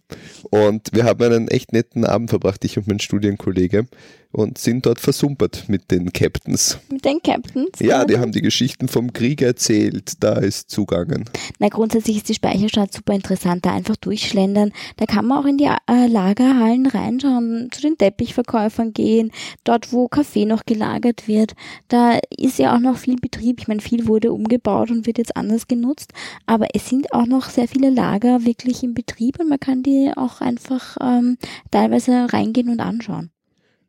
Und 0.50 0.90
wir 0.92 1.04
haben 1.04 1.22
einen 1.22 1.48
echt 1.48 1.72
netten 1.72 2.04
Abend 2.04 2.30
verbracht, 2.30 2.64
ich 2.64 2.76
und 2.78 2.88
mein 2.88 3.00
Studienkollege, 3.00 3.86
und 4.32 4.58
sind 4.58 4.86
dort 4.86 4.98
versumpert 4.98 5.64
mit 5.68 5.90
den 5.90 6.12
Captains. 6.12 6.78
Mit 6.90 7.04
den 7.04 7.22
Captains. 7.22 7.78
Ja, 7.80 8.04
die 8.04 8.18
haben 8.18 8.32
die 8.32 8.42
Geschichten 8.42 8.88
vom 8.88 9.12
Krieg 9.12 9.42
erzählt, 9.42 10.14
da 10.20 10.38
ist 10.38 10.70
zugangen. 10.70 11.24
Na, 11.58 11.68
grundsätzlich 11.68 12.16
ist 12.16 12.28
die 12.28 12.34
Speicherstadt 12.34 12.92
super 12.92 13.12
interessant, 13.12 13.66
da 13.66 13.72
einfach 13.72 13.96
durchschlendern. 13.96 14.72
Da 14.96 15.06
kann 15.06 15.26
man 15.26 15.38
auch 15.38 15.46
in 15.46 15.58
die 15.58 15.64
äh, 15.64 16.06
Lagerhallen 16.06 16.86
reinschauen, 16.86 17.68
zu 17.70 17.82
den 17.82 17.98
Teppichverkäufern 17.98 18.92
gehen, 18.92 19.30
dort 19.64 19.92
wo 19.92 20.08
Kaffee 20.08 20.46
noch 20.46 20.64
gelagert 20.64 21.28
wird. 21.28 21.52
Da 21.88 22.18
ist 22.36 22.58
ja 22.58 22.74
auch 22.74 22.80
noch 22.80 22.96
viel 22.96 23.16
Betrieb. 23.16 23.60
Ich 23.60 23.68
meine, 23.68 23.80
viel 23.80 24.06
wurde 24.06 24.32
umgebaut 24.32 24.90
und 24.90 25.06
wird 25.06 25.18
jetzt 25.18 25.36
anders 25.36 25.68
genutzt. 25.68 26.12
Aber 26.46 26.68
es 26.74 26.88
sind 26.88 27.12
auch 27.12 27.26
noch 27.26 27.50
sehr 27.50 27.68
viele 27.68 27.90
Lager 27.90 28.44
wirklich 28.44 28.82
im 28.82 28.94
Betrieb 28.94 29.38
und 29.38 29.48
man 29.48 29.60
kann 29.60 29.82
die 29.82 30.10
auch 30.16 30.40
einfach 30.40 30.96
ähm, 31.00 31.36
teilweise 31.70 32.32
reingehen 32.32 32.70
und 32.70 32.80
anschauen. 32.80 33.30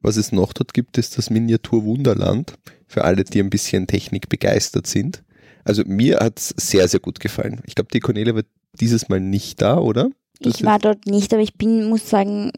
Was 0.04 0.18
es 0.18 0.32
noch 0.34 0.54
dort 0.54 0.74
gibt, 0.74 0.98
ist 0.98 1.18
das 1.18 1.30
Miniatur 1.30 1.86
Wunderland, 1.86 2.54
für 2.88 3.06
alle, 3.06 3.24
die 3.24 3.40
ein 3.40 3.50
bisschen 3.50 3.88
Technik 3.88 4.30
begeistert 4.30 4.86
sind. 4.86 5.24
Also 5.64 5.84
mir 5.86 6.20
hat's 6.20 6.54
sehr, 6.58 6.88
sehr 6.90 7.00
gut 7.00 7.22
gefallen. 7.22 7.62
Ich 7.66 7.74
glaube, 7.74 7.90
die 7.92 8.02
Cornelia 8.02 8.36
wird 8.36 8.48
dieses 8.80 9.08
Mal 9.08 9.22
nicht 9.22 9.62
da, 9.62 9.78
oder? 9.78 10.10
Das 10.40 10.56
ich 10.56 10.66
war 10.66 10.80
dort 10.80 11.06
nicht, 11.06 11.32
aber 11.34 11.42
ich 11.42 11.54
bin, 11.56 11.86
muss 11.86 12.10
sagen, 12.10 12.52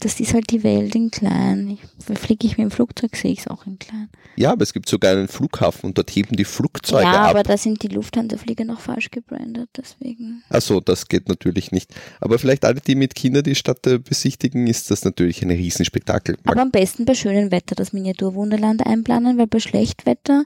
das 0.00 0.20
ist 0.20 0.34
halt 0.34 0.50
die 0.50 0.62
Welt 0.62 0.94
in 0.94 1.10
klein. 1.10 1.70
Ich, 1.70 2.18
fliege 2.18 2.46
ich 2.46 2.58
mit 2.58 2.64
dem 2.64 2.70
Flugzeug, 2.70 3.16
sehe 3.16 3.32
ich 3.32 3.40
es 3.40 3.48
auch 3.48 3.66
in 3.66 3.78
klein. 3.78 4.08
Ja, 4.36 4.52
aber 4.52 4.62
es 4.62 4.72
gibt 4.72 4.88
sogar 4.88 5.12
einen 5.12 5.28
Flughafen 5.28 5.86
und 5.86 5.98
dort 5.98 6.10
heben 6.10 6.36
die 6.36 6.44
Flugzeuge 6.44 7.04
ja, 7.04 7.24
ab. 7.24 7.30
aber 7.30 7.42
da 7.42 7.56
sind 7.56 7.82
die 7.82 7.88
Lufthansa-Flieger 7.88 8.64
noch 8.64 8.80
falsch 8.80 9.10
gebrandet, 9.10 9.70
deswegen. 9.76 10.42
Achso, 10.48 10.80
das 10.80 11.08
geht 11.08 11.28
natürlich 11.28 11.72
nicht. 11.72 11.94
Aber 12.20 12.38
vielleicht 12.38 12.64
alle, 12.64 12.80
die 12.80 12.94
mit 12.94 13.14
Kindern 13.14 13.44
die 13.44 13.54
Stadt 13.54 13.86
äh, 13.86 13.98
besichtigen, 13.98 14.66
ist 14.66 14.90
das 14.90 15.04
natürlich 15.04 15.42
ein 15.42 15.50
Riesenspektakel. 15.50 16.36
Aber 16.44 16.60
am 16.60 16.70
besten 16.70 17.04
bei 17.04 17.14
schönem 17.14 17.50
Wetter 17.50 17.74
das 17.74 17.92
Miniaturwunderland 17.92 18.84
einplanen, 18.84 19.38
weil 19.38 19.46
bei 19.46 19.60
Schlechtwetter 19.60 20.44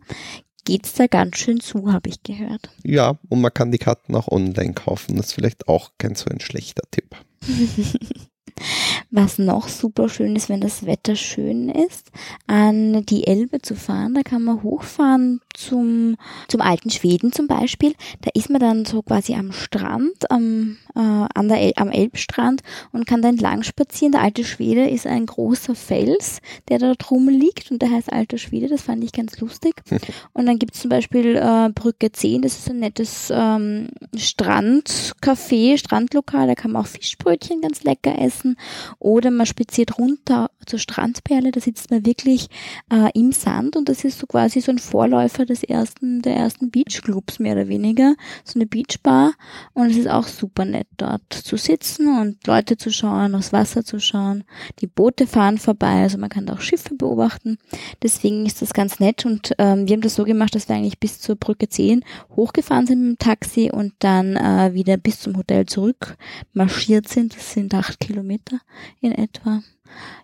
geht's 0.64 0.94
da 0.94 1.06
ganz 1.06 1.38
schön 1.38 1.60
zu, 1.60 1.92
habe 1.92 2.08
ich 2.08 2.22
gehört. 2.22 2.70
Ja, 2.82 3.18
und 3.28 3.40
man 3.40 3.52
kann 3.52 3.70
die 3.70 3.78
Karten 3.78 4.14
auch 4.14 4.28
online 4.28 4.74
kaufen. 4.74 5.16
Das 5.16 5.26
ist 5.26 5.32
vielleicht 5.34 5.68
auch 5.68 5.92
kein 5.98 6.14
so 6.14 6.26
ein 6.30 6.40
schlechter 6.40 6.82
Tipp. 6.90 7.16
Was 9.16 9.38
noch 9.38 9.68
super 9.68 10.08
schön 10.08 10.34
ist, 10.34 10.48
wenn 10.48 10.60
das 10.60 10.86
Wetter 10.86 11.14
schön 11.14 11.68
ist, 11.68 12.10
an 12.48 13.06
die 13.06 13.28
Elbe 13.28 13.62
zu 13.62 13.76
fahren. 13.76 14.12
Da 14.12 14.22
kann 14.22 14.42
man 14.42 14.64
hochfahren 14.64 15.40
zum, 15.54 16.16
zum 16.48 16.60
alten 16.60 16.90
Schweden 16.90 17.30
zum 17.30 17.46
Beispiel. 17.46 17.94
Da 18.22 18.30
ist 18.34 18.50
man 18.50 18.60
dann 18.60 18.84
so 18.84 19.02
quasi 19.02 19.34
am 19.34 19.52
Strand, 19.52 20.28
am, 20.32 20.78
äh, 20.96 20.98
an 20.98 21.46
der 21.46 21.60
El 21.60 21.72
am 21.76 21.90
Elbstrand 21.90 22.62
und 22.90 23.06
kann 23.06 23.22
da 23.22 23.28
entlang 23.28 23.62
spazieren. 23.62 24.10
Der 24.10 24.22
alte 24.22 24.42
Schwede 24.42 24.90
ist 24.90 25.06
ein 25.06 25.26
großer 25.26 25.76
Fels, 25.76 26.40
der 26.68 26.80
da 26.80 26.94
drum 26.94 27.28
liegt 27.28 27.70
und 27.70 27.82
der 27.82 27.92
heißt 27.92 28.12
Alter 28.12 28.38
Schwede. 28.38 28.66
Das 28.66 28.82
fand 28.82 29.04
ich 29.04 29.12
ganz 29.12 29.38
lustig. 29.38 29.74
Und 30.32 30.46
dann 30.46 30.58
gibt 30.58 30.74
es 30.74 30.80
zum 30.80 30.88
Beispiel 30.88 31.36
äh, 31.36 31.70
Brücke 31.72 32.10
10, 32.10 32.42
das 32.42 32.58
ist 32.58 32.70
ein 32.70 32.80
nettes 32.80 33.32
ähm, 33.32 33.90
Strandcafé, 34.16 35.78
Strandlokal. 35.78 36.48
Da 36.48 36.56
kann 36.56 36.72
man 36.72 36.82
auch 36.82 36.88
Fischbrötchen 36.88 37.60
ganz 37.60 37.84
lecker 37.84 38.18
essen. 38.18 38.56
Oder 39.04 39.30
man 39.30 39.44
spaziert 39.44 39.98
runter 39.98 40.50
zur 40.64 40.78
Strandperle, 40.78 41.50
da 41.50 41.60
sitzt 41.60 41.90
man 41.90 42.06
wirklich 42.06 42.48
äh, 42.90 43.10
im 43.12 43.32
Sand 43.32 43.76
und 43.76 43.90
das 43.90 44.02
ist 44.02 44.18
so 44.18 44.26
quasi 44.26 44.62
so 44.62 44.72
ein 44.72 44.78
Vorläufer 44.78 45.44
des 45.44 45.62
ersten, 45.62 46.22
der 46.22 46.34
ersten 46.36 46.70
Beachclubs 46.70 47.38
mehr 47.38 47.52
oder 47.52 47.68
weniger, 47.68 48.14
so 48.44 48.58
eine 48.58 48.64
Beachbar 48.64 49.34
und 49.74 49.90
es 49.90 49.98
ist 49.98 50.08
auch 50.08 50.26
super 50.26 50.64
nett 50.64 50.86
dort 50.96 51.34
zu 51.34 51.58
sitzen 51.58 52.18
und 52.18 52.46
Leute 52.46 52.78
zu 52.78 52.90
schauen, 52.90 53.34
aufs 53.34 53.52
Wasser 53.52 53.84
zu 53.84 54.00
schauen. 54.00 54.44
Die 54.78 54.86
Boote 54.86 55.26
fahren 55.26 55.58
vorbei, 55.58 56.04
also 56.04 56.16
man 56.16 56.30
kann 56.30 56.46
da 56.46 56.54
auch 56.54 56.62
Schiffe 56.62 56.94
beobachten. 56.94 57.58
Deswegen 58.02 58.46
ist 58.46 58.62
das 58.62 58.72
ganz 58.72 59.00
nett 59.00 59.26
und 59.26 59.52
ähm, 59.58 59.86
wir 59.86 59.96
haben 59.96 60.00
das 60.00 60.14
so 60.14 60.24
gemacht, 60.24 60.54
dass 60.54 60.70
wir 60.70 60.76
eigentlich 60.76 60.98
bis 60.98 61.20
zur 61.20 61.36
Brücke 61.36 61.68
10 61.68 62.06
hochgefahren 62.36 62.86
sind 62.86 63.02
mit 63.02 63.08
dem 63.10 63.18
Taxi 63.18 63.70
und 63.70 63.92
dann 63.98 64.36
äh, 64.36 64.72
wieder 64.72 64.96
bis 64.96 65.20
zum 65.20 65.36
Hotel 65.36 65.66
zurück 65.66 66.16
marschiert 66.54 67.06
sind. 67.06 67.36
Das 67.36 67.52
sind 67.52 67.74
acht 67.74 68.00
Kilometer 68.00 68.60
in 69.00 69.12
etwa. 69.12 69.62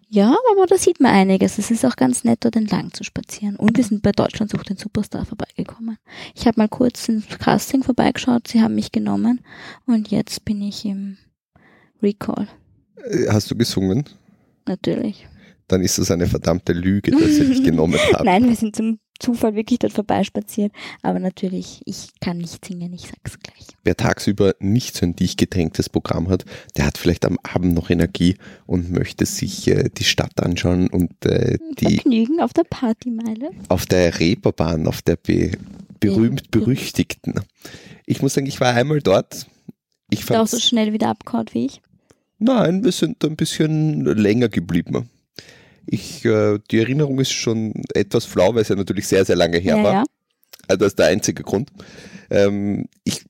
Ja, 0.08 0.34
aber 0.52 0.66
da 0.66 0.76
sieht 0.76 1.00
man 1.00 1.12
einiges. 1.12 1.58
Es 1.58 1.70
ist 1.70 1.84
auch 1.84 1.94
ganz 1.94 2.24
nett, 2.24 2.44
dort 2.44 2.56
entlang 2.56 2.92
zu 2.92 3.04
spazieren. 3.04 3.56
Und 3.56 3.76
wir 3.76 3.84
sind 3.84 4.02
bei 4.02 4.10
Deutschland 4.10 4.50
sucht 4.50 4.68
den 4.68 4.76
Superstar 4.76 5.24
vorbeigekommen. 5.24 5.98
Ich 6.34 6.46
habe 6.46 6.60
mal 6.60 6.68
kurz 6.68 7.08
ins 7.08 7.28
Casting 7.38 7.84
vorbeigeschaut, 7.84 8.48
sie 8.48 8.60
haben 8.60 8.74
mich 8.74 8.90
genommen 8.90 9.40
und 9.86 10.08
jetzt 10.08 10.44
bin 10.44 10.62
ich 10.62 10.84
im 10.84 11.16
Recall. 12.02 12.48
Äh, 12.96 13.28
Hast 13.28 13.50
du 13.50 13.56
gesungen? 13.56 14.04
Natürlich. 14.66 15.28
Dann 15.68 15.82
ist 15.82 15.98
das 15.98 16.10
eine 16.10 16.26
verdammte 16.26 16.72
Lüge, 16.72 17.12
dass 17.12 17.36
sie 17.36 17.46
dich 17.46 17.62
genommen 17.64 17.98
haben. 18.12 18.24
Nein, 18.24 18.48
wir 18.48 18.56
sind 18.56 18.74
zum 18.74 18.98
Zufall 19.20 19.54
wirklich 19.54 19.78
dort 19.78 19.92
vorbeispaziert. 19.92 20.72
Aber 21.02 21.20
natürlich, 21.20 21.82
ich 21.84 22.08
kann 22.20 22.38
nicht 22.38 22.64
singen, 22.64 22.92
ich 22.92 23.02
sag's 23.02 23.38
gleich. 23.38 23.66
Wer 23.84 23.96
tagsüber 23.96 24.54
nicht 24.58 24.96
so 24.96 25.06
ein 25.06 25.14
dicht 25.14 25.38
gedrängtes 25.38 25.88
Programm 25.88 26.28
hat, 26.28 26.44
der 26.76 26.86
hat 26.86 26.98
vielleicht 26.98 27.24
am 27.24 27.38
Abend 27.42 27.74
noch 27.74 27.90
Energie 27.90 28.36
und 28.66 28.90
möchte 28.90 29.26
sich 29.26 29.68
äh, 29.68 29.88
die 29.96 30.04
Stadt 30.04 30.42
anschauen 30.42 30.88
und 30.88 31.24
äh, 31.24 31.58
die 31.78 31.96
Vergnügen 31.96 32.40
auf 32.40 32.52
der 32.52 32.64
Partymeile. 32.64 33.50
auf 33.68 33.86
der 33.86 34.18
Reeperbahn, 34.18 34.86
auf 34.86 35.02
der 35.02 35.16
be 35.16 35.52
berühmt 36.00 36.50
berüchtigten. 36.50 37.34
Ich 38.06 38.22
muss 38.22 38.32
sagen, 38.34 38.46
ich 38.46 38.58
war 38.58 38.74
einmal 38.74 39.00
dort. 39.00 39.46
Ich 40.08 40.20
Ist 40.20 40.32
auch 40.32 40.46
so 40.46 40.58
schnell 40.58 40.92
wieder 40.94 41.08
abgehauen 41.08 41.46
wie 41.52 41.66
ich. 41.66 41.82
Nein, 42.38 42.82
wir 42.82 42.92
sind 42.92 43.22
ein 43.22 43.36
bisschen 43.36 44.04
länger 44.06 44.48
geblieben. 44.48 45.10
Ich, 45.86 46.24
äh, 46.24 46.58
die 46.70 46.78
Erinnerung 46.78 47.20
ist 47.20 47.32
schon 47.32 47.72
etwas 47.94 48.24
flau, 48.24 48.54
weil 48.54 48.62
es 48.62 48.68
ja 48.68 48.76
natürlich 48.76 49.06
sehr, 49.06 49.24
sehr 49.24 49.36
lange 49.36 49.58
her 49.58 49.76
ja, 49.76 49.84
war. 49.84 49.92
ja. 49.92 50.04
Also 50.68 50.78
das 50.78 50.88
ist 50.88 50.98
der 50.98 51.06
einzige 51.06 51.42
Grund. 51.42 51.70
Ähm, 52.30 52.86
ich 53.04 53.24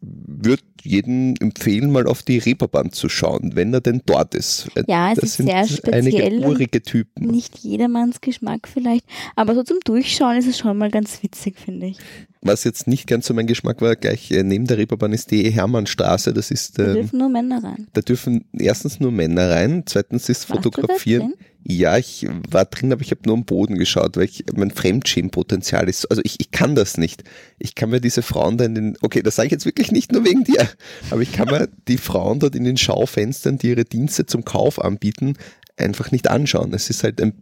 würde 0.00 0.62
jedem 0.82 1.34
empfehlen, 1.40 1.90
mal 1.90 2.06
auf 2.06 2.22
die 2.22 2.38
Reeperbahn 2.38 2.92
zu 2.92 3.08
schauen, 3.08 3.52
wenn 3.54 3.74
er 3.74 3.80
denn 3.80 4.02
dort 4.06 4.34
ist. 4.34 4.68
Ja, 4.86 5.10
es 5.10 5.16
das 5.16 5.24
ist 5.24 5.36
sind 5.38 5.46
sehr 5.46 5.66
speziell 5.66 5.94
einige 5.94 6.46
urige 6.46 6.82
Typen. 6.82 7.26
Nicht 7.26 7.58
jedermanns 7.58 8.20
Geschmack 8.20 8.68
vielleicht. 8.68 9.04
Aber 9.34 9.54
so 9.54 9.62
zum 9.62 9.78
Durchschauen 9.84 10.36
ist 10.36 10.46
es 10.46 10.58
schon 10.58 10.78
mal 10.78 10.90
ganz 10.90 11.22
witzig, 11.22 11.58
finde 11.58 11.86
ich. 11.86 11.98
Was 12.46 12.64
jetzt 12.64 12.86
nicht 12.86 13.06
ganz 13.06 13.26
so 13.26 13.34
mein 13.34 13.46
Geschmack 13.46 13.80
war, 13.80 13.96
gleich 13.96 14.30
äh, 14.30 14.42
neben 14.42 14.66
der 14.66 14.78
Reeperbahn 14.78 15.12
ist 15.12 15.30
die 15.30 15.50
Hermannstraße. 15.50 16.32
Das 16.32 16.50
ist, 16.50 16.78
Da 16.78 16.86
ähm, 16.86 16.94
dürfen 16.94 17.18
nur 17.18 17.28
Männer 17.28 17.62
rein. 17.62 17.86
da 17.92 18.00
dürfen 18.00 18.44
erstens 18.58 19.00
nur 19.00 19.12
Männer 19.12 19.50
rein, 19.50 19.82
zweitens 19.86 20.28
ist 20.28 20.48
Warst 20.48 20.58
da 20.58 20.62
Fotografieren. 20.70 21.34
Ja, 21.68 21.98
ich 21.98 22.24
war 22.48 22.64
drin, 22.64 22.92
aber 22.92 23.02
ich 23.02 23.10
habe 23.10 23.22
nur 23.26 23.34
am 23.34 23.44
Boden 23.44 23.76
geschaut, 23.76 24.16
weil 24.16 24.26
ich 24.26 24.44
mein 24.54 24.70
Fremdschämpotenzial 24.70 25.88
ist. 25.88 26.06
Also 26.06 26.22
ich, 26.24 26.38
ich 26.38 26.52
kann 26.52 26.76
das 26.76 26.96
nicht. 26.96 27.24
Ich 27.58 27.74
kann 27.74 27.90
mir 27.90 28.00
diese 28.00 28.22
Frauen 28.22 28.56
da 28.56 28.64
in 28.64 28.76
den, 28.76 28.96
okay, 29.02 29.20
das 29.20 29.34
sage 29.34 29.46
ich 29.46 29.52
jetzt 29.52 29.66
wirklich 29.66 29.90
nicht 29.90 30.12
nur 30.12 30.24
wegen 30.24 30.44
dir, 30.44 30.68
aber 31.10 31.22
ich 31.22 31.32
kann 31.32 31.48
mir 31.48 31.68
die 31.88 31.98
Frauen 31.98 32.38
dort 32.38 32.54
in 32.54 32.62
den 32.62 32.76
Schaufenstern, 32.76 33.58
die 33.58 33.70
ihre 33.70 33.84
Dienste 33.84 34.26
zum 34.26 34.44
Kauf 34.44 34.80
anbieten, 34.80 35.34
einfach 35.76 36.12
nicht 36.12 36.30
anschauen. 36.30 36.72
Es 36.72 36.88
ist 36.88 37.02
halt 37.02 37.20
ein, 37.20 37.32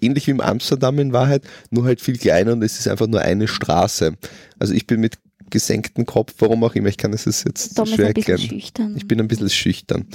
ähnlich 0.00 0.26
wie 0.26 0.32
im 0.32 0.40
Amsterdam 0.40 0.98
in 0.98 1.12
Wahrheit, 1.12 1.42
nur 1.70 1.84
halt 1.84 2.00
viel 2.00 2.18
kleiner 2.18 2.52
und 2.52 2.62
es 2.62 2.78
ist 2.78 2.88
einfach 2.88 3.06
nur 3.06 3.20
eine 3.20 3.48
Straße. 3.48 4.14
Also 4.58 4.74
ich 4.74 4.86
bin 4.86 5.00
mit 5.00 5.18
gesenktem 5.50 6.06
Kopf, 6.06 6.34
warum 6.38 6.64
auch 6.64 6.74
immer, 6.74 6.88
ich 6.88 6.96
kann 6.96 7.12
es 7.12 7.24
jetzt 7.24 7.76
Tom 7.76 7.86
schwer 7.86 8.08
erklären. 8.08 8.40
schüchtern. 8.40 8.94
Ich 8.96 9.06
bin 9.06 9.20
ein 9.20 9.28
bisschen 9.28 9.50
schüchtern. 9.50 10.06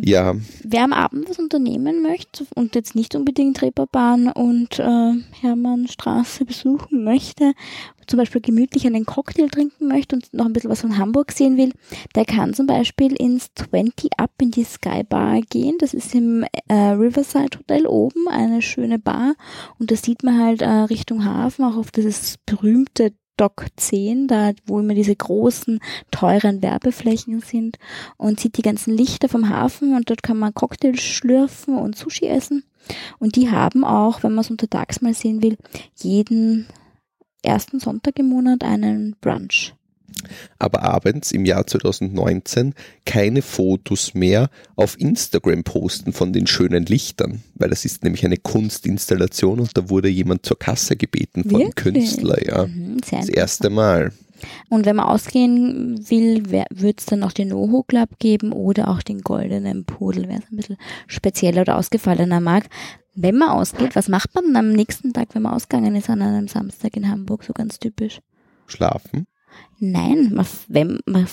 Ja, 0.00 0.34
Wer 0.62 0.84
am 0.84 0.92
Abend 0.92 1.28
was 1.28 1.38
unternehmen 1.38 2.02
möchte 2.02 2.46
und 2.54 2.74
jetzt 2.74 2.94
nicht 2.94 3.14
unbedingt 3.14 3.62
Reeperbahn 3.62 4.28
und 4.30 4.78
äh, 4.78 5.12
Hermannstraße 5.40 6.44
besuchen 6.46 7.04
möchte, 7.04 7.54
zum 8.06 8.18
Beispiel 8.18 8.40
gemütlich 8.40 8.86
einen 8.86 9.06
Cocktail 9.06 9.48
trinken 9.48 9.88
möchte 9.88 10.16
und 10.16 10.32
noch 10.32 10.46
ein 10.46 10.52
bisschen 10.52 10.70
was 10.70 10.82
von 10.82 10.98
Hamburg 10.98 11.32
sehen 11.32 11.56
will, 11.56 11.72
der 12.14 12.24
kann 12.24 12.54
zum 12.54 12.66
Beispiel 12.66 13.12
ins 13.14 13.48
20 13.54 14.18
Up 14.18 14.30
in 14.40 14.50
die 14.50 14.64
Sky 14.64 15.02
Bar 15.02 15.40
gehen. 15.48 15.76
Das 15.78 15.94
ist 15.94 16.14
im 16.14 16.44
äh, 16.68 16.74
Riverside 16.74 17.58
Hotel 17.58 17.86
oben, 17.86 18.28
eine 18.28 18.62
schöne 18.62 18.98
Bar. 18.98 19.34
Und 19.78 19.90
da 19.90 19.96
sieht 19.96 20.22
man 20.22 20.38
halt 20.38 20.62
äh, 20.62 20.68
Richtung 20.68 21.24
Hafen 21.24 21.64
auch 21.64 21.76
auf 21.76 21.90
dieses 21.90 22.38
berühmte 22.46 23.12
Dock 23.38 23.66
10, 23.76 24.28
da 24.28 24.52
wo 24.66 24.80
immer 24.80 24.94
diese 24.94 25.16
großen, 25.16 25.80
teuren 26.10 26.60
Werbeflächen 26.60 27.40
sind 27.40 27.78
und 28.18 28.40
sieht 28.40 28.58
die 28.58 28.62
ganzen 28.62 28.94
Lichter 28.94 29.28
vom 29.28 29.48
Hafen 29.48 29.94
und 29.94 30.10
dort 30.10 30.22
kann 30.22 30.38
man 30.38 30.52
Cocktails 30.52 31.00
schlürfen 31.00 31.78
und 31.78 31.96
Sushi 31.96 32.26
essen. 32.26 32.64
Und 33.18 33.36
die 33.36 33.50
haben 33.50 33.84
auch, 33.84 34.22
wenn 34.22 34.34
man 34.34 34.42
es 34.42 34.50
untertags 34.50 35.00
mal 35.00 35.14
sehen 35.14 35.42
will, 35.42 35.56
jeden 35.96 36.66
ersten 37.42 37.80
Sonntag 37.80 38.18
im 38.18 38.28
Monat 38.28 38.64
einen 38.64 39.16
Brunch. 39.20 39.74
Aber 40.58 40.82
abends 40.82 41.32
im 41.32 41.44
Jahr 41.44 41.66
2019 41.66 42.74
keine 43.04 43.42
Fotos 43.42 44.14
mehr 44.14 44.50
auf 44.76 44.98
Instagram 44.98 45.64
posten 45.64 46.12
von 46.12 46.32
den 46.32 46.46
schönen 46.46 46.84
Lichtern, 46.86 47.42
weil 47.54 47.70
das 47.70 47.84
ist 47.84 48.04
nämlich 48.04 48.24
eine 48.24 48.36
Kunstinstallation 48.36 49.60
und 49.60 49.76
da 49.76 49.90
wurde 49.90 50.08
jemand 50.08 50.44
zur 50.44 50.58
Kasse 50.58 50.96
gebeten 50.96 51.44
von 51.44 51.60
Wirklich? 51.60 51.74
Künstler, 51.74 52.44
ja. 52.46 52.66
Mhm, 52.66 52.98
Das 53.10 53.28
erste 53.28 53.70
Mal. 53.70 54.12
Und 54.68 54.86
wenn 54.86 54.96
man 54.96 55.06
ausgehen 55.06 55.98
will, 56.08 56.50
wird 56.50 57.00
es 57.00 57.06
dann 57.06 57.20
noch 57.20 57.32
den 57.32 57.48
Noho 57.48 57.82
Club 57.82 58.10
geben 58.18 58.52
oder 58.52 58.88
auch 58.88 59.02
den 59.02 59.20
goldenen 59.20 59.84
Pudel, 59.84 60.28
wer 60.28 60.38
es 60.38 60.50
ein 60.50 60.56
bisschen 60.56 60.76
spezieller 61.06 61.62
oder 61.62 61.76
ausgefallener 61.76 62.40
mag. 62.40 62.68
Wenn 63.14 63.36
man 63.36 63.50
ausgeht, 63.50 63.96
was 63.96 64.08
macht 64.08 64.34
man 64.34 64.44
dann 64.44 64.56
am 64.56 64.72
nächsten 64.72 65.12
Tag, 65.12 65.34
wenn 65.34 65.42
man 65.42 65.54
ausgegangen 65.54 65.96
ist 65.96 66.08
an 66.08 66.22
einem 66.22 66.46
Samstag 66.46 66.96
in 66.96 67.10
Hamburg, 67.10 67.42
so 67.42 67.52
ganz 67.52 67.78
typisch? 67.80 68.20
Schlafen. 68.66 69.26
Nein, 69.78 70.32
man, 70.34 70.46
wenn, 70.68 71.00
man 71.06 71.26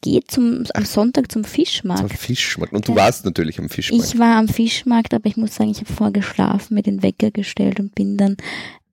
geht 0.00 0.30
zum, 0.30 0.64
am 0.74 0.84
Sonntag 0.84 1.32
zum 1.32 1.44
Fischmarkt. 1.44 2.12
Fischmarkt. 2.18 2.72
Und 2.72 2.86
du 2.86 2.92
Ja. 2.92 2.98
warst 3.04 3.24
natürlich 3.24 3.58
am 3.58 3.68
Fischmarkt. 3.68 4.04
Ich 4.06 4.18
war 4.18 4.36
am 4.36 4.48
Fischmarkt, 4.48 5.14
aber 5.14 5.26
ich 5.26 5.36
muss 5.36 5.54
sagen, 5.54 5.70
ich 5.70 5.78
habe 5.80 5.92
vorher 5.92 6.12
geschlafen, 6.12 6.74
mir 6.74 6.82
den 6.82 7.02
Wecker 7.02 7.30
gestellt 7.30 7.80
und 7.80 7.94
bin 7.94 8.16
dann 8.16 8.36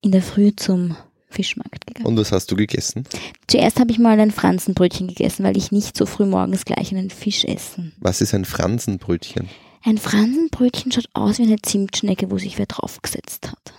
in 0.01 0.12
der 0.12 0.22
Früh 0.22 0.55
zum 0.55 0.96
Fischmarkt 1.29 1.86
gegangen. 1.86 2.05
und 2.08 2.17
was 2.17 2.32
hast 2.32 2.50
du 2.51 2.55
gegessen? 2.55 3.03
Zuerst 3.48 3.79
habe 3.79 3.91
ich 3.91 4.00
mal 4.00 4.17
ein 4.20 4.32
Franzenbrötchen 4.32 5.08
gegessen, 5.08 5.44
weil 5.44 5.58
ich 5.58 5.72
nicht 5.72 5.98
so 5.98 6.05
früh 6.05 6.25
morgens 6.25 6.63
gleich 6.63 6.91
einen 6.91 7.10
Fisch 7.10 7.44
essen. 7.44 7.91
Was 8.00 8.22
ist 8.22 8.34
ein 8.34 8.46
Fransenbrötchen? 8.46 9.50
Ein 9.84 9.98
Fransenbrötchen 9.98 10.91
schaut 10.94 11.10
aus 11.13 11.38
wie 11.38 11.44
eine 11.44 11.62
Zimtschnecke, 11.62 12.32
wo 12.32 12.38
sich 12.38 12.58
wer 12.58 12.65
draufgesetzt 12.67 13.51
hat. 13.51 13.74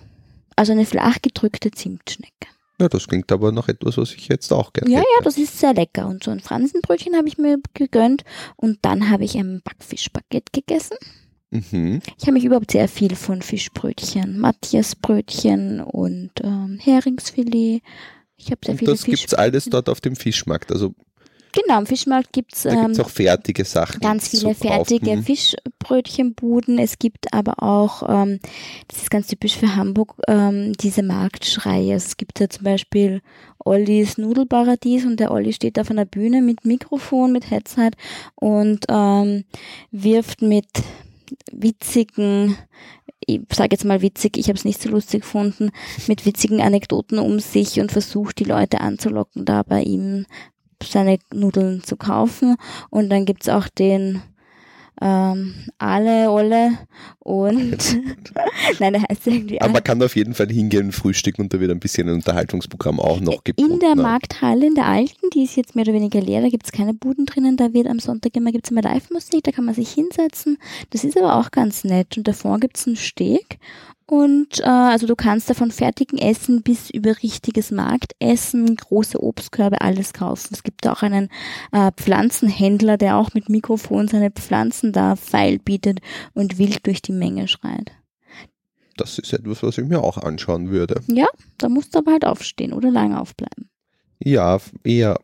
Also 0.55 0.71
eine 0.71 0.85
flach 0.85 1.17
gedrückte 1.21 1.71
Zimtschnecke. 1.71 2.31
Ja, 2.79 2.87
das 2.89 3.07
klingt 3.07 3.31
aber 3.31 3.51
nach 3.51 3.67
etwas, 3.69 3.97
was 3.97 4.13
ich 4.13 4.27
jetzt 4.27 4.51
auch 4.53 4.71
gerne 4.73 4.91
Ja, 4.91 4.99
hätte. 4.99 5.07
ja, 5.17 5.23
das 5.23 5.37
ist 5.37 5.59
sehr 5.59 5.73
lecker. 5.73 6.07
Und 6.07 6.23
so 6.23 6.31
ein 6.31 6.39
Fransenbrötchen 6.39 7.15
habe 7.15 7.27
ich 7.27 7.37
mir 7.37 7.57
gegönnt. 7.73 8.23
Und 8.55 8.79
dann 8.83 9.09
habe 9.09 9.23
ich 9.25 9.35
ein 9.35 9.61
Backfischbaguette 9.63 10.51
gegessen. 10.51 10.97
Mhm. 11.49 12.01
Ich 12.17 12.23
habe 12.23 12.33
mich 12.33 12.43
überhaupt 12.45 12.71
sehr 12.71 12.87
viel 12.87 13.15
von 13.15 13.41
Fischbrötchen, 13.41 14.37
Matthiasbrötchen 14.37 15.81
und 15.81 16.31
ähm, 16.43 16.77
Heringsfilet. 16.81 17.81
Ich 18.35 18.51
habe 18.51 18.59
sehr 18.63 18.73
Und 18.73 18.77
viele 18.79 18.91
das 18.91 19.03
gibt's 19.03 19.33
alles 19.33 19.63
Fischbrötchen. 19.63 19.71
dort 19.71 19.89
auf 19.89 20.01
dem 20.01 20.15
Fischmarkt. 20.15 20.71
Also 20.71 20.93
Genau, 21.63 21.77
am 21.77 21.85
Fischmarkt 21.85 22.31
gibt 22.33 22.55
es 22.55 22.63
Da 22.63 22.71
ähm, 22.71 22.99
auch 22.99 23.09
fertige 23.09 23.65
Sachen. 23.65 23.99
ganz 23.99 24.29
viele 24.29 24.53
kaufen. 24.53 24.67
fertige 24.67 25.21
Fischbrötchenbuden. 25.23 26.77
Es 26.77 26.99
gibt 26.99 27.33
aber 27.33 27.63
auch, 27.63 28.03
ähm, 28.07 28.39
das 28.87 28.99
ist 28.99 29.11
ganz 29.11 29.27
typisch 29.27 29.57
für 29.57 29.75
Hamburg, 29.75 30.15
ähm, 30.27 30.73
diese 30.73 31.03
Marktschreie. 31.03 31.93
Also 31.93 32.07
es 32.07 32.17
gibt 32.17 32.39
ja 32.39 32.49
zum 32.49 32.63
Beispiel 32.63 33.21
Ollis 33.65 34.17
Nudelparadies 34.17 35.05
und 35.05 35.19
der 35.19 35.31
Olli 35.31 35.53
steht 35.53 35.79
auf 35.79 35.89
einer 35.89 36.05
Bühne 36.05 36.41
mit 36.41 36.65
Mikrofon, 36.65 37.31
mit 37.31 37.49
Headset 37.49 37.91
und 38.35 38.85
ähm, 38.89 39.43
wirft 39.91 40.41
mit 40.41 40.67
witzigen, 41.51 42.55
ich 43.25 43.41
sage 43.51 43.69
jetzt 43.71 43.83
mal 43.83 44.01
witzig, 44.01 44.37
ich 44.37 44.47
habe 44.47 44.57
es 44.57 44.65
nicht 44.65 44.81
so 44.81 44.89
lustig 44.89 45.21
gefunden, 45.21 45.71
mit 46.07 46.25
witzigen 46.25 46.61
Anekdoten 46.61 47.19
um 47.19 47.39
sich 47.39 47.79
und 47.79 47.91
versucht 47.91 48.39
die 48.39 48.45
Leute 48.45 48.79
anzulocken, 48.81 49.43
da 49.43 49.63
bei 49.63 49.81
ihm 49.81 50.25
seine 50.83 51.19
Nudeln 51.33 51.83
zu 51.83 51.95
kaufen. 51.95 52.55
Und 52.89 53.09
dann 53.09 53.25
gibt's 53.25 53.49
auch 53.49 53.67
den 53.67 54.21
ähm, 54.99 55.53
Ale 55.77 56.31
Olle 56.31 56.77
und 57.19 57.77
nein, 58.79 58.93
der 58.93 59.03
heißt 59.03 59.27
irgendwie 59.27 59.61
Aber 59.61 59.73
man 59.73 59.83
kann 59.83 60.01
auf 60.01 60.15
jeden 60.15 60.33
Fall 60.33 60.47
hingehen, 60.47 60.91
frühstücken 60.91 61.43
und 61.43 61.53
da 61.53 61.59
wird 61.59 61.69
ein 61.69 61.79
bisschen 61.79 62.09
ein 62.09 62.15
Unterhaltungsprogramm 62.15 62.99
auch 62.99 63.19
noch 63.19 63.43
geboten. 63.43 63.73
In 63.73 63.79
der? 63.79 63.95
Markthalle, 63.95 64.65
in 64.65 64.75
der 64.75 64.87
alten, 64.87 65.29
die 65.33 65.43
ist 65.43 65.55
jetzt 65.55 65.75
mehr 65.75 65.83
oder 65.83 65.93
weniger 65.93 66.19
leer, 66.19 66.41
da 66.41 66.49
gibt's 66.49 66.71
keine 66.71 66.93
Buden 66.93 67.25
drinnen, 67.25 67.57
da 67.57 67.73
wird 67.73 67.87
am 67.87 67.99
Sonntag 67.99 68.35
immer, 68.35 68.51
gibt's 68.51 68.71
immer 68.71 68.81
Live-Musik, 68.81 69.43
da 69.43 69.51
kann 69.51 69.65
man 69.65 69.75
sich 69.75 69.91
hinsetzen. 69.91 70.57
Das 70.89 71.03
ist 71.03 71.17
aber 71.17 71.35
auch 71.35 71.51
ganz 71.51 71.83
nett. 71.83 72.17
Und 72.17 72.27
davor 72.27 72.59
gibt's 72.59 72.87
einen 72.87 72.95
Steg. 72.95 73.59
Und 74.09 74.61
äh, 74.61 74.63
also 74.63 75.05
du 75.05 75.17
kannst 75.17 75.49
da 75.49 75.53
von 75.53 75.69
fertigen 75.69 76.17
Essen 76.17 76.61
bis 76.61 76.89
über 76.89 77.21
richtiges 77.21 77.71
Marktessen, 77.71 78.77
große 78.77 79.21
Obstkörbe, 79.21 79.81
alles 79.81 80.13
kaufen. 80.13 80.53
Es 80.53 80.63
gibt 80.63 80.85
da 80.85 80.93
auch 80.93 81.01
einen 81.01 81.29
äh, 81.73 81.91
Pflanzenhändler, 81.91 82.97
der 82.97 83.17
auch 83.17 83.33
mit 83.33 83.49
Mikrofon 83.49 84.07
seine 84.07 84.31
Pflanzen 84.31 84.93
da 84.93 85.17
feil 85.17 85.59
bietet 85.59 85.99
und 86.33 86.57
wild 86.57 86.87
durch 86.87 87.01
die 87.01 87.11
Menge 87.11 87.49
schreit. 87.49 87.91
Das 88.95 89.19
ist 89.19 89.33
etwas, 89.33 89.61
was 89.61 89.77
ich 89.77 89.85
mir 89.85 90.01
auch 90.01 90.17
anschauen 90.17 90.69
würde. 90.69 91.01
Ja, 91.07 91.27
da 91.57 91.67
musst 91.67 91.93
du 91.93 91.99
aber 91.99 92.13
halt 92.13 92.25
aufstehen 92.25 92.71
oder 92.71 92.89
lange 92.89 93.19
aufbleiben. 93.19 93.69
Ja, 94.19 94.57
eher 94.85 95.19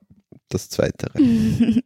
das 0.54 0.70
Zweite. 0.70 1.12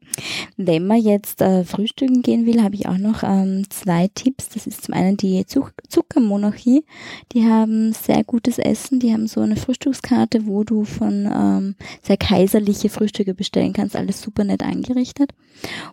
Wenn 0.57 0.87
man 0.87 1.01
jetzt 1.01 1.41
äh, 1.41 1.63
frühstücken 1.63 2.21
gehen 2.21 2.45
will, 2.45 2.61
habe 2.63 2.75
ich 2.75 2.87
auch 2.87 2.97
noch 2.97 3.23
ähm, 3.23 3.65
zwei 3.69 4.09
Tipps. 4.13 4.49
Das 4.49 4.67
ist 4.67 4.83
zum 4.83 4.93
einen 4.93 5.17
die 5.17 5.45
Zuck 5.45 5.73
Zuckermonarchie. 5.87 6.85
Die 7.33 7.45
haben 7.45 7.93
sehr 7.93 8.23
gutes 8.23 8.59
Essen. 8.59 8.99
Die 8.99 9.13
haben 9.13 9.27
so 9.27 9.41
eine 9.41 9.55
Frühstückskarte, 9.55 10.45
wo 10.45 10.63
du 10.63 10.83
von 10.83 11.29
ähm, 11.31 11.75
sehr 12.01 12.17
kaiserliche 12.17 12.89
Frühstücke 12.89 13.33
bestellen 13.33 13.73
kannst. 13.73 13.95
Alles 13.95 14.21
super 14.21 14.43
nett 14.43 14.63
eingerichtet. 14.63 15.31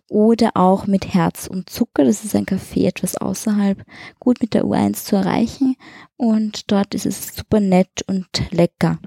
Oder 0.08 0.50
auch 0.54 0.86
mit 0.86 1.14
Herz 1.14 1.46
und 1.46 1.70
Zucker. 1.70 2.04
Das 2.04 2.24
ist 2.24 2.34
ein 2.34 2.46
Café 2.46 2.86
etwas 2.86 3.16
außerhalb, 3.16 3.82
gut 4.18 4.40
mit 4.40 4.54
der 4.54 4.64
U1 4.64 5.04
zu 5.04 5.16
erreichen. 5.16 5.76
Und 6.16 6.70
dort 6.70 6.94
ist 6.94 7.06
es 7.06 7.34
super 7.34 7.60
nett 7.60 8.02
und 8.06 8.26
lecker 8.50 8.98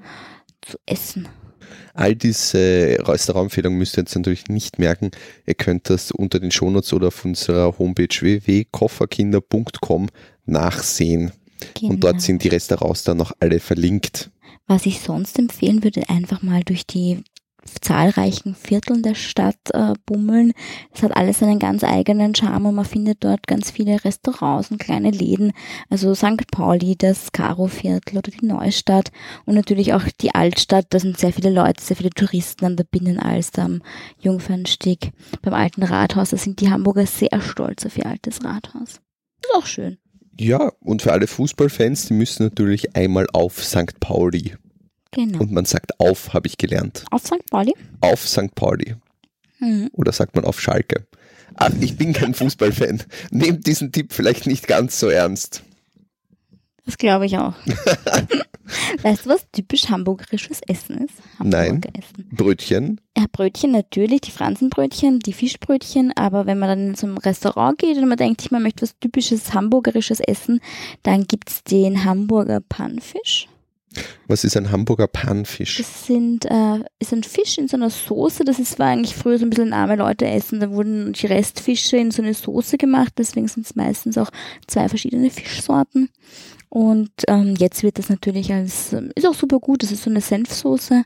zu 0.62 0.78
essen. 0.86 1.28
All 1.94 2.16
diese 2.16 2.98
Restaurantempfehlungen 3.02 3.78
müsst 3.78 3.98
ihr 3.98 4.04
jetzt 4.04 4.16
natürlich 4.16 4.48
nicht 4.48 4.80
merken. 4.80 5.12
Ihr 5.46 5.56
könnt 5.56 5.90
das 5.90 6.12
unter 6.12 6.40
den 6.40 6.52
Shownotes 6.52 6.94
oder 6.94 7.08
auf 7.08 7.26
unserer 7.26 7.78
Homepage 7.78 8.08
www.kofferkinder.com 8.08 10.08
nachsehen. 10.46 11.32
Genau. 11.74 11.94
Und 11.94 12.04
dort 12.04 12.22
sind 12.22 12.44
die 12.44 12.50
Restaurants 12.50 13.04
dann 13.04 13.18
noch 13.18 13.32
alle 13.40 13.60
verlinkt. 13.60 14.30
Was 14.68 14.86
ich 14.86 15.00
sonst 15.00 15.40
empfehlen 15.40 15.84
würde, 15.84 16.10
einfach 16.10 16.42
mal 16.42 16.62
durch 16.64 16.86
die 16.86 17.24
zahlreichen 17.76 18.56
Vierteln 18.56 19.04
der 19.04 19.16
Stadt 19.16 19.58
äh, 19.74 19.94
bummeln. 20.06 20.54
Es 20.94 21.04
hat 21.04 21.16
alles 21.16 21.42
einen 21.44 21.60
ganz 21.60 21.84
eigenen 21.84 22.36
Charme 22.36 22.68
und 22.68 22.76
man 22.76 22.86
findet 22.86 23.24
dort 23.24 23.48
ganz 23.48 23.72
viele 23.72 24.04
Restaurants 24.04 24.72
und 24.72 24.80
kleine 24.80 25.12
Läden. 25.12 25.54
Also 25.90 26.14
St. 26.16 26.50
Pauli, 26.52 26.96
das 26.98 27.32
Karo-Viertel 27.32 28.18
oder 28.18 28.32
die 28.32 28.46
Neustadt 28.46 29.12
und 29.46 29.56
natürlich 29.56 29.94
auch 29.94 30.04
die 30.22 30.34
Altstadt. 30.34 30.88
Da 30.90 31.00
sind 31.00 31.18
sehr 31.18 31.34
viele 31.34 31.50
Leute, 31.50 31.84
sehr 31.84 31.98
viele 31.98 32.12
Touristen 32.12 32.66
an 32.66 32.76
der 32.76 32.86
Binnenalster 32.86 33.64
am 33.64 33.82
Jungfernstieg. 34.20 35.12
Beim 35.42 35.54
alten 35.54 35.84
Rathaus, 35.84 36.32
da 36.32 36.38
sind 36.38 36.62
die 36.62 36.70
Hamburger 36.70 37.06
sehr 37.06 37.42
stolz 37.42 37.86
auf 37.86 37.98
ihr 37.98 38.06
altes 38.06 38.44
Rathaus. 38.44 39.02
Ist 39.42 39.56
auch 39.56 39.66
schön. 39.66 39.98
Ja, 40.40 40.72
und 40.82 41.02
für 41.02 41.14
alle 41.14 41.26
Fußballfans, 41.26 42.08
die 42.08 42.14
müssen 42.14 42.44
natürlich 42.44 42.96
einmal 42.96 43.28
auf 43.34 43.64
St. 43.64 44.00
Pauli. 44.00 44.54
Genau. 45.12 45.40
Und 45.40 45.52
man 45.52 45.66
sagt 45.66 46.00
auf, 46.00 46.34
habe 46.34 46.48
ich 46.48 46.58
gelernt. 46.58 47.06
Auf 47.12 47.26
St. 47.26 47.46
Pauli? 47.50 47.74
Auf 48.02 48.28
St. 48.28 48.54
Pauli. 48.56 48.96
Mhm. 49.60 49.90
Oder 49.94 50.12
sagt 50.12 50.36
man 50.36 50.46
auf 50.46 50.60
Schalke? 50.60 51.08
Ach, 51.56 51.72
ich 51.80 51.98
bin 51.98 52.14
kein 52.14 52.34
Fußballfan. 52.36 53.04
Nehmt 53.32 53.66
diesen 53.68 53.92
Tipp 53.92 54.14
vielleicht 54.14 54.48
nicht 54.48 54.68
ganz 54.68 55.00
so 55.00 55.08
ernst. 55.08 55.64
Das 56.86 56.98
glaube 56.98 57.26
ich 57.26 57.38
auch. 57.38 57.54
weißt 59.02 59.26
du, 59.26 59.30
was 59.30 59.46
typisch 59.52 59.90
hamburgerisches 59.90 60.62
Essen 60.68 61.00
ist? 61.00 61.16
Nein. 61.44 61.68
Hamburger 61.68 62.00
Essen. 62.00 62.30
Brötchen. 62.32 63.02
Ja, 63.18 63.26
Brötchen 63.30 63.72
natürlich, 63.72 64.22
die 64.22 64.32
Fransenbrötchen, 64.32 65.20
die 65.20 65.34
Fischbrötchen, 65.34 66.14
aber 66.16 66.46
wenn 66.46 66.60
man 66.60 66.70
dann 66.70 66.96
zum 66.96 67.18
Restaurant 67.18 67.78
geht 67.78 67.98
und 67.98 68.08
man 68.08 68.18
denkt, 68.18 68.52
man 68.52 68.64
möchte 68.64 68.84
was 68.84 68.98
typisches 69.00 69.54
hamburgerisches 69.54 70.22
essen, 70.22 70.62
dann 71.04 71.26
gibt's 71.26 71.64
den 71.66 72.06
Hamburger 72.06 72.62
Pannfisch. 72.62 73.50
Was 74.28 74.44
ist 74.44 74.58
ein 74.58 74.72
Hamburger 74.72 75.08
Panfisch? 75.08 75.78
Das 75.78 76.06
sind, 76.06 76.46
äh, 76.46 76.80
ist 77.00 77.14
ein 77.14 77.24
Fisch 77.24 77.58
in 77.58 77.68
so 77.68 77.78
einer 77.78 77.90
Soße. 77.90 78.44
Das 78.44 78.60
ist, 78.60 78.80
war 78.80 78.88
eigentlich 78.88 79.16
früher 79.16 79.38
so 79.38 79.46
ein 79.46 79.50
bisschen 79.50 79.74
arme 79.74 79.96
Leute 79.96 80.28
essen. 80.28 80.60
Da 80.60 80.72
wurden 80.72 81.14
die 81.14 81.28
Restfische 81.28 81.98
in 81.98 82.12
so 82.12 82.22
eine 82.22 82.34
Soße 82.34 82.78
gemacht. 82.78 83.14
Deswegen 83.18 83.48
sind 83.48 83.66
es 83.66 83.76
meistens 83.76 84.18
auch 84.18 84.30
zwei 84.68 84.90
verschiedene 84.90 85.30
Fischsorten. 85.30 86.10
Und 86.70 87.12
ähm, 87.28 87.56
jetzt 87.58 87.82
wird 87.84 87.98
das 87.98 88.10
natürlich 88.10 88.52
als, 88.52 88.92
ähm, 88.92 89.12
ist 89.16 89.26
auch 89.26 89.34
super 89.34 89.60
gut. 89.60 89.84
Das 89.84 89.92
ist 89.92 90.04
so 90.04 90.10
eine 90.10 90.22
Senfsoße 90.22 91.04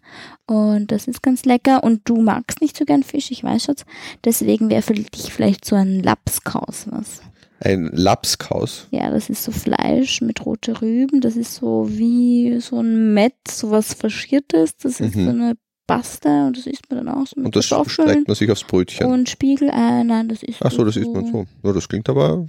und 0.48 0.92
das 0.92 1.08
ist 1.08 1.22
ganz 1.22 1.46
lecker. 1.46 1.84
Und 1.84 2.02
du 2.06 2.22
magst 2.22 2.62
nicht 2.62 2.76
so 2.76 2.86
gern 2.86 3.04
Fisch, 3.04 3.30
ich 3.32 3.44
weiß 3.44 3.66
Schatz. 3.66 3.86
Deswegen 4.26 4.70
wäre 4.70 4.82
für 4.82 4.94
dich 4.94 5.32
vielleicht 5.32 5.66
so 5.66 5.76
ein 5.76 6.02
Lapskaus 6.02 6.88
was. 6.90 7.22
Ein 7.64 7.90
Lapskaus. 7.94 8.88
Ja, 8.92 9.12
das 9.12 9.30
ist 9.30 9.44
so 9.44 9.52
Fleisch 9.52 10.22
mit 10.22 10.46
rote 10.46 10.82
Rüben. 10.82 11.22
Das 11.22 11.36
ist 11.36 11.56
so 11.56 11.88
wie 11.90 12.60
so 12.60 12.80
ein 12.80 13.14
Mett, 13.14 13.36
so 13.48 13.70
was 13.70 13.94
Faschiertes. 13.94 14.78
Das 14.78 15.00
ist 15.00 15.16
Mhm. 15.16 15.24
so 15.26 15.30
eine 15.30 15.54
Paste 15.86 16.46
und 16.48 16.58
das 16.58 16.66
isst 16.68 16.90
man 16.90 17.06
dann 17.06 17.16
auch 17.16 17.28
so 17.28 17.34
mit 17.36 17.46
Und 17.46 17.56
das 17.56 17.66
streckt 17.66 18.28
man 18.28 18.36
sich 18.36 18.50
aufs 18.50 18.64
Brötchen. 18.64 19.06
und 19.08 19.30
Spiegelei. 19.30 20.04
Nein, 20.04 20.30
das 20.30 20.42
ist 20.42 20.58
Ach 20.62 20.72
so, 20.72 20.84
das 20.86 20.96
isst 20.98 21.12
man 21.14 21.32
so. 21.32 21.46
Ja, 21.64 21.74
das 21.74 21.88
klingt 21.88 22.10
aber 22.10 22.46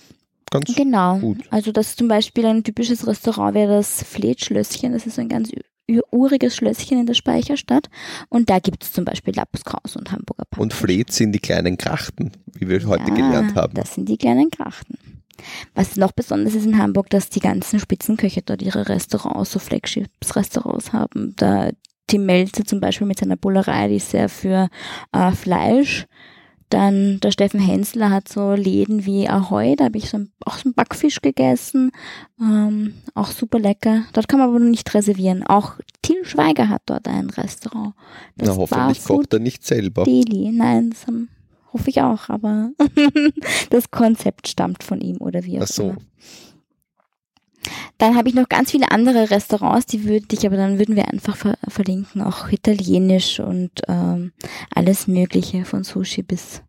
ganz 0.51 0.75
Genau. 0.75 1.19
gut. 1.19 1.39
Also 1.51 1.73
das 1.73 1.97
zum 1.97 2.09
Beispiel 2.09 2.47
ein 2.47 2.63
typisches 2.65 3.07
Restaurant 3.07 3.55
wäre 3.55 3.73
das 3.77 4.03
Fleetschlösschen. 4.05 4.93
Das 4.93 5.07
ist 5.07 5.19
ein 5.19 5.29
ganz 5.29 5.51
uriges 6.11 6.57
Schlösschen 6.57 6.99
in 6.99 7.07
der 7.07 7.15
Speicherstadt. 7.15 7.89
Und 8.29 8.51
da 8.51 8.59
gibt 8.59 8.83
es 8.85 8.93
zum 8.93 9.05
Beispiel 9.05 9.35
Lapskaus 9.35 9.97
und 9.97 10.11
Hamburger 10.13 10.45
Pannfisch. 10.51 10.63
Und 10.63 10.73
Fleet 10.73 11.13
sind 11.13 11.33
die 11.33 11.39
kleinen 11.39 11.77
Krachten, 11.79 12.33
wie 12.55 12.69
wir 12.69 12.87
heute 12.87 13.11
gelernt 13.13 13.55
haben. 13.55 13.75
Das 13.75 13.95
sind 13.95 14.09
die 14.09 14.17
kleinen 14.17 14.51
Krachten. 14.51 14.99
Was 15.75 15.97
noch 15.97 16.13
besonders 16.13 16.55
ist 16.55 16.67
in 16.67 16.79
Hamburg, 16.79 17.11
dass 17.11 17.29
die 17.29 17.41
ganzen 17.41 17.81
Spitzenköche 17.81 18.43
dort 18.43 18.63
ihre 18.63 18.89
Restaurants, 18.89 19.53
so 19.53 19.59
Flagships-Restaurants 19.59 20.93
haben. 20.93 21.35
Da 21.37 21.71
Tim 22.07 22.27
Melzer 22.27 22.65
zum 22.65 22.81
Beispiel 22.81 23.07
mit 23.07 23.19
seiner 23.19 23.37
Bullerei, 23.37 23.89
die 23.89 23.97
ist 23.97 24.11
sehr 24.11 24.29
für 24.29 24.69
äh, 25.13 25.33
Fleisch. 25.33 26.07
Dann 26.73 27.21
der 27.21 27.33
Steffen 27.33 27.61
Hensler 27.61 28.09
hat 28.09 28.29
so 28.29 28.55
Läden 28.55 29.05
wie 29.05 29.29
Ahoy, 29.29 29.77
da 29.77 29.85
habe 29.85 29.99
ich 29.99 30.09
so 30.09 30.17
ein, 30.17 30.33
auch 30.47 30.57
so 30.57 30.63
einen 30.65 30.75
Backfisch 30.75 31.21
gegessen. 31.21 31.93
Ähm, 32.41 32.95
auch 33.15 33.31
super 33.31 33.59
lecker. 33.59 34.05
Dort 34.15 34.27
kann 34.27 34.39
man 34.39 34.49
aber 34.49 34.59
nur 34.59 34.71
nicht 34.71 34.95
reservieren. 34.95 35.43
Auch 35.47 35.75
Till 36.01 36.25
Schweiger 36.25 36.71
hat 36.71 36.81
dort 36.87 37.07
ein 37.09 37.29
Restaurant. 37.29 37.95
Das 38.39 38.49
Na, 38.49 38.57
hoffentlich 38.57 39.05
kocht 39.05 39.35
er 39.35 39.41
nicht 39.41 39.67
selber. 39.67 40.05
Deli. 40.05 40.51
Nein, 40.51 40.89
das 40.91 41.07
haben, 41.07 41.29
hoffe 41.75 41.91
ich 41.91 42.01
auch, 42.01 42.31
aber 42.31 42.71
das 43.71 43.91
Konzept 43.91 44.49
stammt 44.49 44.83
von 44.83 45.03
ihm 45.03 45.19
oder 45.19 45.45
wie 45.45 45.59
auch 45.59 45.65
Ach 45.65 45.69
so. 45.69 45.83
immer. 45.91 45.97
Dann 48.03 48.17
habe 48.17 48.29
ich 48.29 48.35
noch 48.35 48.49
ganz 48.49 48.73
viele 48.73 48.91
andere 48.91 49.31
Restaurants, 49.31 49.87
die 49.87 50.03
würde 50.03 50.27
ich, 50.33 50.45
aber 50.45 50.57
dann 50.57 50.81
würden 50.81 50.97
wir 50.97 51.07
einfach 51.07 51.37
ver 51.37 51.57
verlinken, 51.69 52.21
auch 52.21 52.49
italienisch 52.49 53.39
und 53.39 53.71
ähm, 53.87 54.33
alles 54.75 55.07
Mögliche 55.07 55.65
von 55.65 55.85
Sushi 55.85 56.25
bis 56.25 56.63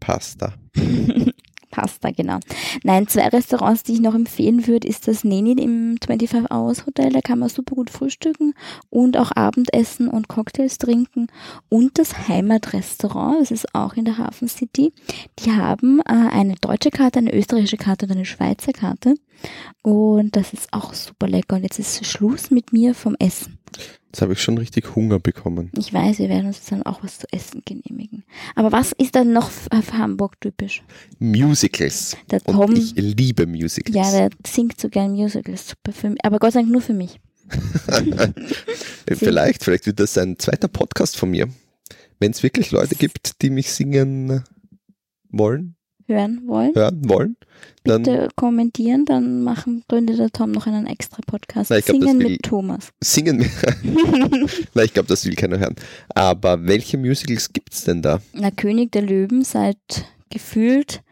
Pasta. 0.00 0.52
Pasta, 1.76 2.10
genau. 2.10 2.38
Nein, 2.84 3.06
zwei 3.06 3.28
Restaurants, 3.28 3.82
die 3.82 3.92
ich 3.92 4.00
noch 4.00 4.14
empfehlen 4.14 4.66
würde, 4.66 4.88
ist 4.88 5.08
das 5.08 5.24
Neni 5.24 5.52
im 5.62 5.98
25 6.02 6.50
Hours 6.50 6.86
Hotel. 6.86 7.12
Da 7.12 7.20
kann 7.20 7.38
man 7.38 7.50
super 7.50 7.74
gut 7.74 7.90
frühstücken 7.90 8.54
und 8.88 9.18
auch 9.18 9.30
Abendessen 9.32 10.08
und 10.08 10.26
Cocktails 10.26 10.78
trinken. 10.78 11.26
Und 11.68 11.98
das 11.98 12.28
Heimatrestaurant, 12.28 13.42
das 13.42 13.50
ist 13.50 13.74
auch 13.74 13.92
in 13.92 14.06
der 14.06 14.16
Hafen 14.16 14.48
City. 14.48 14.94
Die 15.40 15.52
haben 15.52 16.00
äh, 16.00 16.12
eine 16.12 16.54
deutsche 16.54 16.90
Karte, 16.90 17.18
eine 17.18 17.34
österreichische 17.34 17.76
Karte 17.76 18.06
und 18.06 18.12
eine 18.12 18.24
Schweizer 18.24 18.72
Karte. 18.72 19.16
Und 19.82 20.34
das 20.34 20.54
ist 20.54 20.72
auch 20.72 20.94
super 20.94 21.28
lecker. 21.28 21.56
Und 21.56 21.62
jetzt 21.64 21.78
ist 21.78 22.06
Schluss 22.06 22.50
mit 22.50 22.72
mir 22.72 22.94
vom 22.94 23.16
Essen. 23.18 23.58
Jetzt 24.16 24.22
habe 24.22 24.32
ich 24.32 24.40
schon 24.40 24.56
richtig 24.56 24.96
Hunger 24.96 25.18
bekommen. 25.20 25.70
Ich 25.76 25.92
weiß, 25.92 26.20
wir 26.20 26.30
werden 26.30 26.46
uns 26.46 26.64
dann 26.64 26.82
auch 26.84 27.02
was 27.02 27.18
zu 27.18 27.26
essen 27.32 27.60
genehmigen. 27.66 28.24
Aber 28.54 28.72
was 28.72 28.92
ist 28.92 29.14
dann 29.14 29.34
noch 29.34 29.50
für 29.50 29.92
Hamburg 29.92 30.40
typisch? 30.40 30.82
Musicals. 31.18 32.16
Der 32.30 32.40
Und 32.46 32.54
Tom, 32.54 32.74
ich 32.74 32.94
liebe 32.94 33.46
Musicals. 33.46 33.94
ja, 33.94 34.10
der 34.10 34.30
singt 34.46 34.80
so 34.80 34.88
gern 34.88 35.12
Musicals, 35.12 35.68
super 35.68 35.92
für 35.92 36.08
mich, 36.08 36.24
aber 36.24 36.38
Gott 36.38 36.54
sei 36.54 36.60
Dank 36.60 36.72
nur 36.72 36.80
für 36.80 36.94
mich. 36.94 37.20
vielleicht, 39.06 39.62
vielleicht 39.62 39.84
wird 39.84 40.00
das 40.00 40.16
ein 40.16 40.38
zweiter 40.38 40.68
Podcast 40.68 41.18
von 41.18 41.30
mir. 41.30 41.50
Wenn 42.18 42.30
es 42.30 42.42
wirklich 42.42 42.70
Leute 42.70 42.94
gibt, 42.94 43.42
die 43.42 43.50
mich 43.50 43.70
singen 43.70 44.44
wollen, 45.28 45.75
Hören 46.08 46.42
wollen? 46.46 46.74
hören 46.74 47.08
wollen, 47.08 47.36
dann 47.84 48.02
Bitte 48.02 48.28
kommentieren, 48.36 49.04
dann 49.04 49.42
machen, 49.42 49.84
gründet 49.88 50.18
der 50.18 50.30
Tom 50.30 50.52
noch 50.52 50.66
einen 50.66 50.86
extra 50.86 51.18
Podcast. 51.26 51.70
Ich 51.70 51.84
glaub, 51.84 52.00
Singen 52.00 52.18
will- 52.20 52.30
mit 52.30 52.42
Thomas. 52.42 52.90
singen 53.02 53.40
wir. 53.40 53.50
Na, 54.74 54.82
ich 54.84 54.92
glaube, 54.92 55.08
das 55.08 55.24
will 55.26 55.34
keiner 55.34 55.58
hören. 55.58 55.74
Aber 56.14 56.66
welche 56.66 56.96
Musicals 56.98 57.52
gibt's 57.52 57.84
denn 57.84 58.02
da? 58.02 58.20
Na, 58.32 58.50
König 58.50 58.92
der 58.92 59.02
Löwen 59.02 59.42
seit 59.44 59.78
gefühlt 60.30 61.02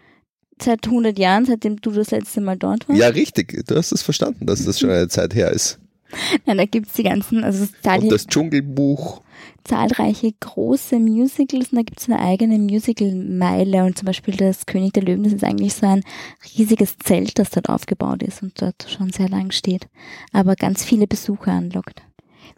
seit 0.62 0.86
100 0.86 1.18
Jahren, 1.18 1.44
seitdem 1.46 1.80
du 1.80 1.90
das 1.90 2.10
letzte 2.12 2.40
Mal 2.40 2.56
dort 2.56 2.88
warst. 2.88 3.00
Ja, 3.00 3.08
richtig. 3.08 3.66
Du 3.66 3.74
hast 3.76 3.90
es 3.92 4.02
verstanden, 4.02 4.46
dass 4.46 4.64
das 4.64 4.78
schon 4.78 4.90
eine 4.90 5.08
Zeit 5.08 5.34
her 5.34 5.50
ist. 5.50 5.80
Nein, 6.46 6.58
da 6.58 6.64
gibt's 6.64 6.92
die 6.94 7.02
ganzen, 7.02 7.42
also 7.42 7.66
Und 7.98 8.12
das 8.12 8.26
Dschungelbuch. 8.26 9.22
Zahlreiche 9.64 10.32
große 10.38 10.98
Musicals 10.98 11.70
und 11.70 11.76
da 11.76 11.82
gibt's 11.82 12.08
eine 12.08 12.20
eigene 12.20 12.58
Musical-Meile 12.58 13.84
und 13.84 13.98
zum 13.98 14.06
Beispiel 14.06 14.36
das 14.36 14.66
König 14.66 14.92
der 14.92 15.02
Löwen, 15.02 15.24
das 15.24 15.32
ist 15.32 15.44
eigentlich 15.44 15.74
so 15.74 15.86
ein 15.86 16.04
riesiges 16.56 16.98
Zelt, 16.98 17.38
das 17.38 17.50
dort 17.50 17.68
aufgebaut 17.68 18.22
ist 18.22 18.42
und 18.42 18.60
dort 18.60 18.86
schon 18.88 19.10
sehr 19.10 19.28
lang 19.28 19.50
steht, 19.50 19.88
aber 20.32 20.54
ganz 20.54 20.84
viele 20.84 21.06
Besucher 21.06 21.52
anlockt. 21.52 22.02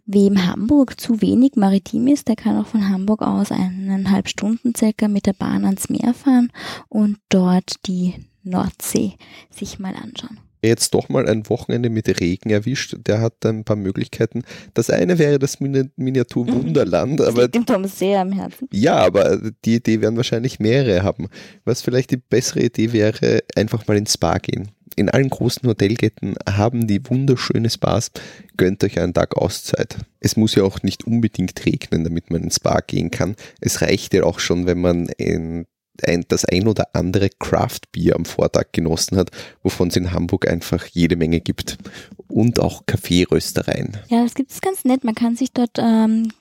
Wem 0.04 0.46
Hamburg 0.46 1.00
zu 1.00 1.20
wenig 1.20 1.56
maritim 1.56 2.06
ist, 2.06 2.28
der 2.28 2.36
kann 2.36 2.56
auch 2.58 2.66
von 2.66 2.88
Hamburg 2.88 3.22
aus 3.22 3.50
eineinhalb 3.50 4.28
Stunden 4.28 4.74
circa 4.74 5.08
mit 5.08 5.26
der 5.26 5.32
Bahn 5.32 5.64
ans 5.64 5.88
Meer 5.88 6.14
fahren 6.14 6.52
und 6.88 7.18
dort 7.28 7.86
die 7.86 8.14
Nordsee 8.42 9.14
sich 9.50 9.78
mal 9.78 9.94
anschauen. 9.94 10.38
Jetzt 10.66 10.94
doch 10.94 11.08
mal 11.08 11.28
ein 11.28 11.48
Wochenende 11.48 11.88
mit 11.90 12.20
Regen 12.20 12.50
erwischt, 12.50 12.96
der 13.06 13.20
hat 13.20 13.44
ein 13.46 13.64
paar 13.64 13.76
Möglichkeiten. 13.76 14.42
Das 14.74 14.90
eine 14.90 15.18
wäre 15.18 15.38
das 15.38 15.60
Mini- 15.60 15.90
Miniatur 15.96 16.46
Wunderland, 16.48 17.20
Das 17.20 17.28
aber 17.28 17.42
liegt 17.42 17.54
dem 17.54 17.66
Tom 17.66 17.84
sehr 17.86 18.20
am 18.20 18.32
Herzen. 18.32 18.68
ja, 18.72 18.96
aber 18.96 19.40
die 19.64 19.76
Idee 19.76 20.00
werden 20.00 20.16
wahrscheinlich 20.16 20.58
mehrere 20.60 21.02
haben. 21.02 21.28
Was 21.64 21.82
vielleicht 21.82 22.10
die 22.10 22.16
bessere 22.16 22.64
Idee 22.64 22.92
wäre, 22.92 23.40
einfach 23.54 23.86
mal 23.86 23.96
ins 23.96 24.14
Spa 24.14 24.38
gehen. 24.38 24.70
In 24.98 25.10
allen 25.10 25.28
großen 25.28 25.68
Hotelketten 25.68 26.36
haben 26.48 26.86
die 26.86 27.06
wunderschöne 27.06 27.68
Spas. 27.68 28.10
Gönnt 28.56 28.82
euch 28.82 28.98
einen 28.98 29.12
Tag 29.12 29.36
Auszeit. 29.36 29.98
Es 30.20 30.36
muss 30.38 30.54
ja 30.54 30.62
auch 30.62 30.82
nicht 30.82 31.04
unbedingt 31.06 31.66
regnen, 31.66 32.02
damit 32.02 32.30
man 32.30 32.42
ins 32.44 32.56
Spa 32.56 32.80
gehen 32.80 33.10
kann. 33.10 33.36
Es 33.60 33.82
reicht 33.82 34.14
ja 34.14 34.22
auch 34.24 34.38
schon, 34.40 34.64
wenn 34.66 34.80
man 34.80 35.06
in 35.18 35.66
ein, 36.04 36.24
das 36.28 36.44
ein 36.44 36.66
oder 36.68 36.88
andere 36.94 37.30
Craft-Bier 37.38 38.16
am 38.16 38.24
Vortag 38.24 38.72
genossen 38.72 39.16
hat, 39.16 39.30
wovon 39.62 39.88
es 39.88 39.96
in 39.96 40.12
Hamburg 40.12 40.48
einfach 40.48 40.86
jede 40.86 41.16
Menge 41.16 41.40
gibt. 41.40 41.78
Und 42.28 42.60
auch 42.60 42.84
Kaffeeröstereien. 42.86 43.96
Ja, 44.08 44.22
das 44.22 44.34
gibt 44.34 44.50
es 44.50 44.60
ganz 44.60 44.84
nett. 44.84 45.04
Man 45.04 45.14
kann 45.14 45.36
sich 45.36 45.52
dort 45.52 45.78
ähm, 45.78 46.32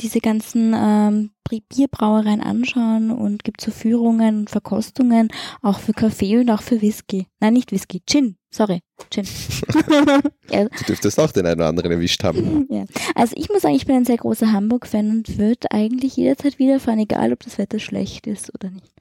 diese 0.00 0.20
ganzen 0.20 0.74
ähm, 0.76 1.30
Bierbrauereien 1.68 2.40
anschauen 2.40 3.10
und 3.10 3.44
gibt 3.44 3.60
so 3.60 3.70
Führungen 3.70 4.38
und 4.38 4.50
Verkostungen, 4.50 5.28
auch 5.62 5.78
für 5.78 5.92
Kaffee 5.92 6.38
und 6.38 6.50
auch 6.50 6.62
für 6.62 6.80
Whisky. 6.82 7.26
Nein, 7.40 7.52
nicht 7.52 7.70
Whisky, 7.70 8.02
Gin. 8.06 8.36
Sorry, 8.50 8.80
Gin. 9.10 9.24
ja, 10.50 10.64
Du 10.64 10.84
dürftest 10.86 11.18
auch 11.20 11.30
den 11.30 11.46
einen 11.46 11.60
oder 11.60 11.68
anderen 11.68 11.92
erwischt 11.92 12.24
haben. 12.24 12.66
ja. 12.70 12.84
Also 13.14 13.34
ich 13.36 13.48
muss 13.50 13.62
sagen, 13.62 13.74
ich 13.74 13.86
bin 13.86 13.96
ein 13.96 14.04
sehr 14.04 14.16
großer 14.16 14.52
Hamburg-Fan 14.52 15.10
und 15.10 15.38
würde 15.38 15.70
eigentlich 15.70 16.16
jederzeit 16.16 16.58
wieder 16.58 16.80
fahren, 16.80 16.98
egal 17.00 17.32
ob 17.32 17.40
das 17.40 17.58
Wetter 17.58 17.78
schlecht 17.78 18.26
ist 18.26 18.52
oder 18.54 18.70
nicht. 18.70 18.93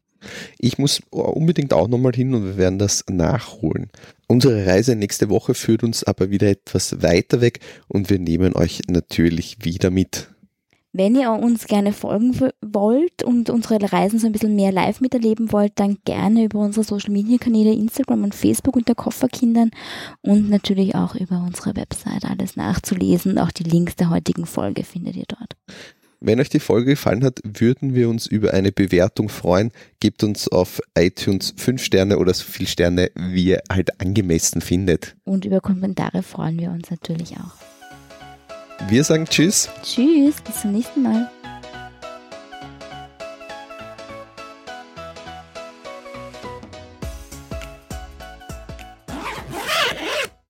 Ich 0.59 0.77
muss 0.77 1.01
unbedingt 1.09 1.73
auch 1.73 1.87
nochmal 1.87 2.13
hin 2.13 2.33
und 2.33 2.45
wir 2.45 2.57
werden 2.57 2.79
das 2.79 3.03
nachholen. 3.09 3.89
Unsere 4.27 4.65
Reise 4.65 4.95
nächste 4.95 5.29
Woche 5.29 5.53
führt 5.53 5.83
uns 5.83 6.03
aber 6.03 6.29
wieder 6.29 6.49
etwas 6.49 7.01
weiter 7.01 7.41
weg 7.41 7.59
und 7.87 8.09
wir 8.09 8.19
nehmen 8.19 8.55
euch 8.55 8.81
natürlich 8.87 9.57
wieder 9.63 9.91
mit. 9.91 10.29
Wenn 10.95 11.15
ihr 11.15 11.31
uns 11.31 11.65
gerne 11.65 11.91
folgen 11.91 12.39
wollt 12.61 13.23
und 13.23 13.49
unsere 13.49 13.91
Reisen 13.91 14.19
so 14.19 14.27
ein 14.27 14.31
bisschen 14.31 14.55
mehr 14.55 14.71
live 14.71 15.01
miterleben 15.01 15.51
wollt, 15.51 15.71
dann 15.77 15.97
gerne 16.05 16.43
über 16.43 16.59
unsere 16.59 16.83
Social 16.83 17.11
Media 17.11 17.39
Kanäle 17.39 17.73
Instagram 17.73 18.23
und 18.23 18.35
Facebook 18.35 18.75
unter 18.75 18.93
Kofferkindern 18.93 19.71
und 20.21 20.51
natürlich 20.51 20.93
auch 20.93 21.15
über 21.15 21.43
unsere 21.47 21.75
Website 21.75 22.25
alles 22.25 22.55
nachzulesen. 22.57 23.39
Auch 23.39 23.51
die 23.51 23.63
Links 23.63 23.95
der 23.95 24.11
heutigen 24.11 24.45
Folge 24.45 24.83
findet 24.83 25.15
ihr 25.15 25.25
dort. 25.27 25.55
Wenn 26.25 26.39
euch 26.39 26.47
die 26.47 26.61
Folge 26.61 26.91
gefallen 26.91 27.21
hat, 27.25 27.41
würden 27.43 27.95
wir 27.95 28.07
uns 28.07 28.27
über 28.27 28.53
eine 28.53 28.71
Bewertung 28.71 29.27
freuen. 29.27 29.71
Gebt 29.99 30.23
uns 30.23 30.47
auf 30.47 30.79
iTunes 30.97 31.53
5 31.57 31.83
Sterne 31.83 32.17
oder 32.17 32.33
so 32.33 32.45
viele 32.45 32.69
Sterne, 32.69 33.11
wie 33.13 33.47
ihr 33.47 33.61
halt 33.69 33.99
angemessen 33.99 34.61
findet. 34.61 35.17
Und 35.25 35.43
über 35.43 35.59
Kommentare 35.59 36.23
freuen 36.23 36.57
wir 36.57 36.71
uns 36.71 36.89
natürlich 36.89 37.33
auch. 37.33 38.87
Wir 38.89 39.03
sagen 39.03 39.25
Tschüss. 39.25 39.67
Tschüss, 39.83 40.39
bis 40.39 40.61
zum 40.61 40.71
nächsten 40.71 41.03
Mal. 41.03 41.29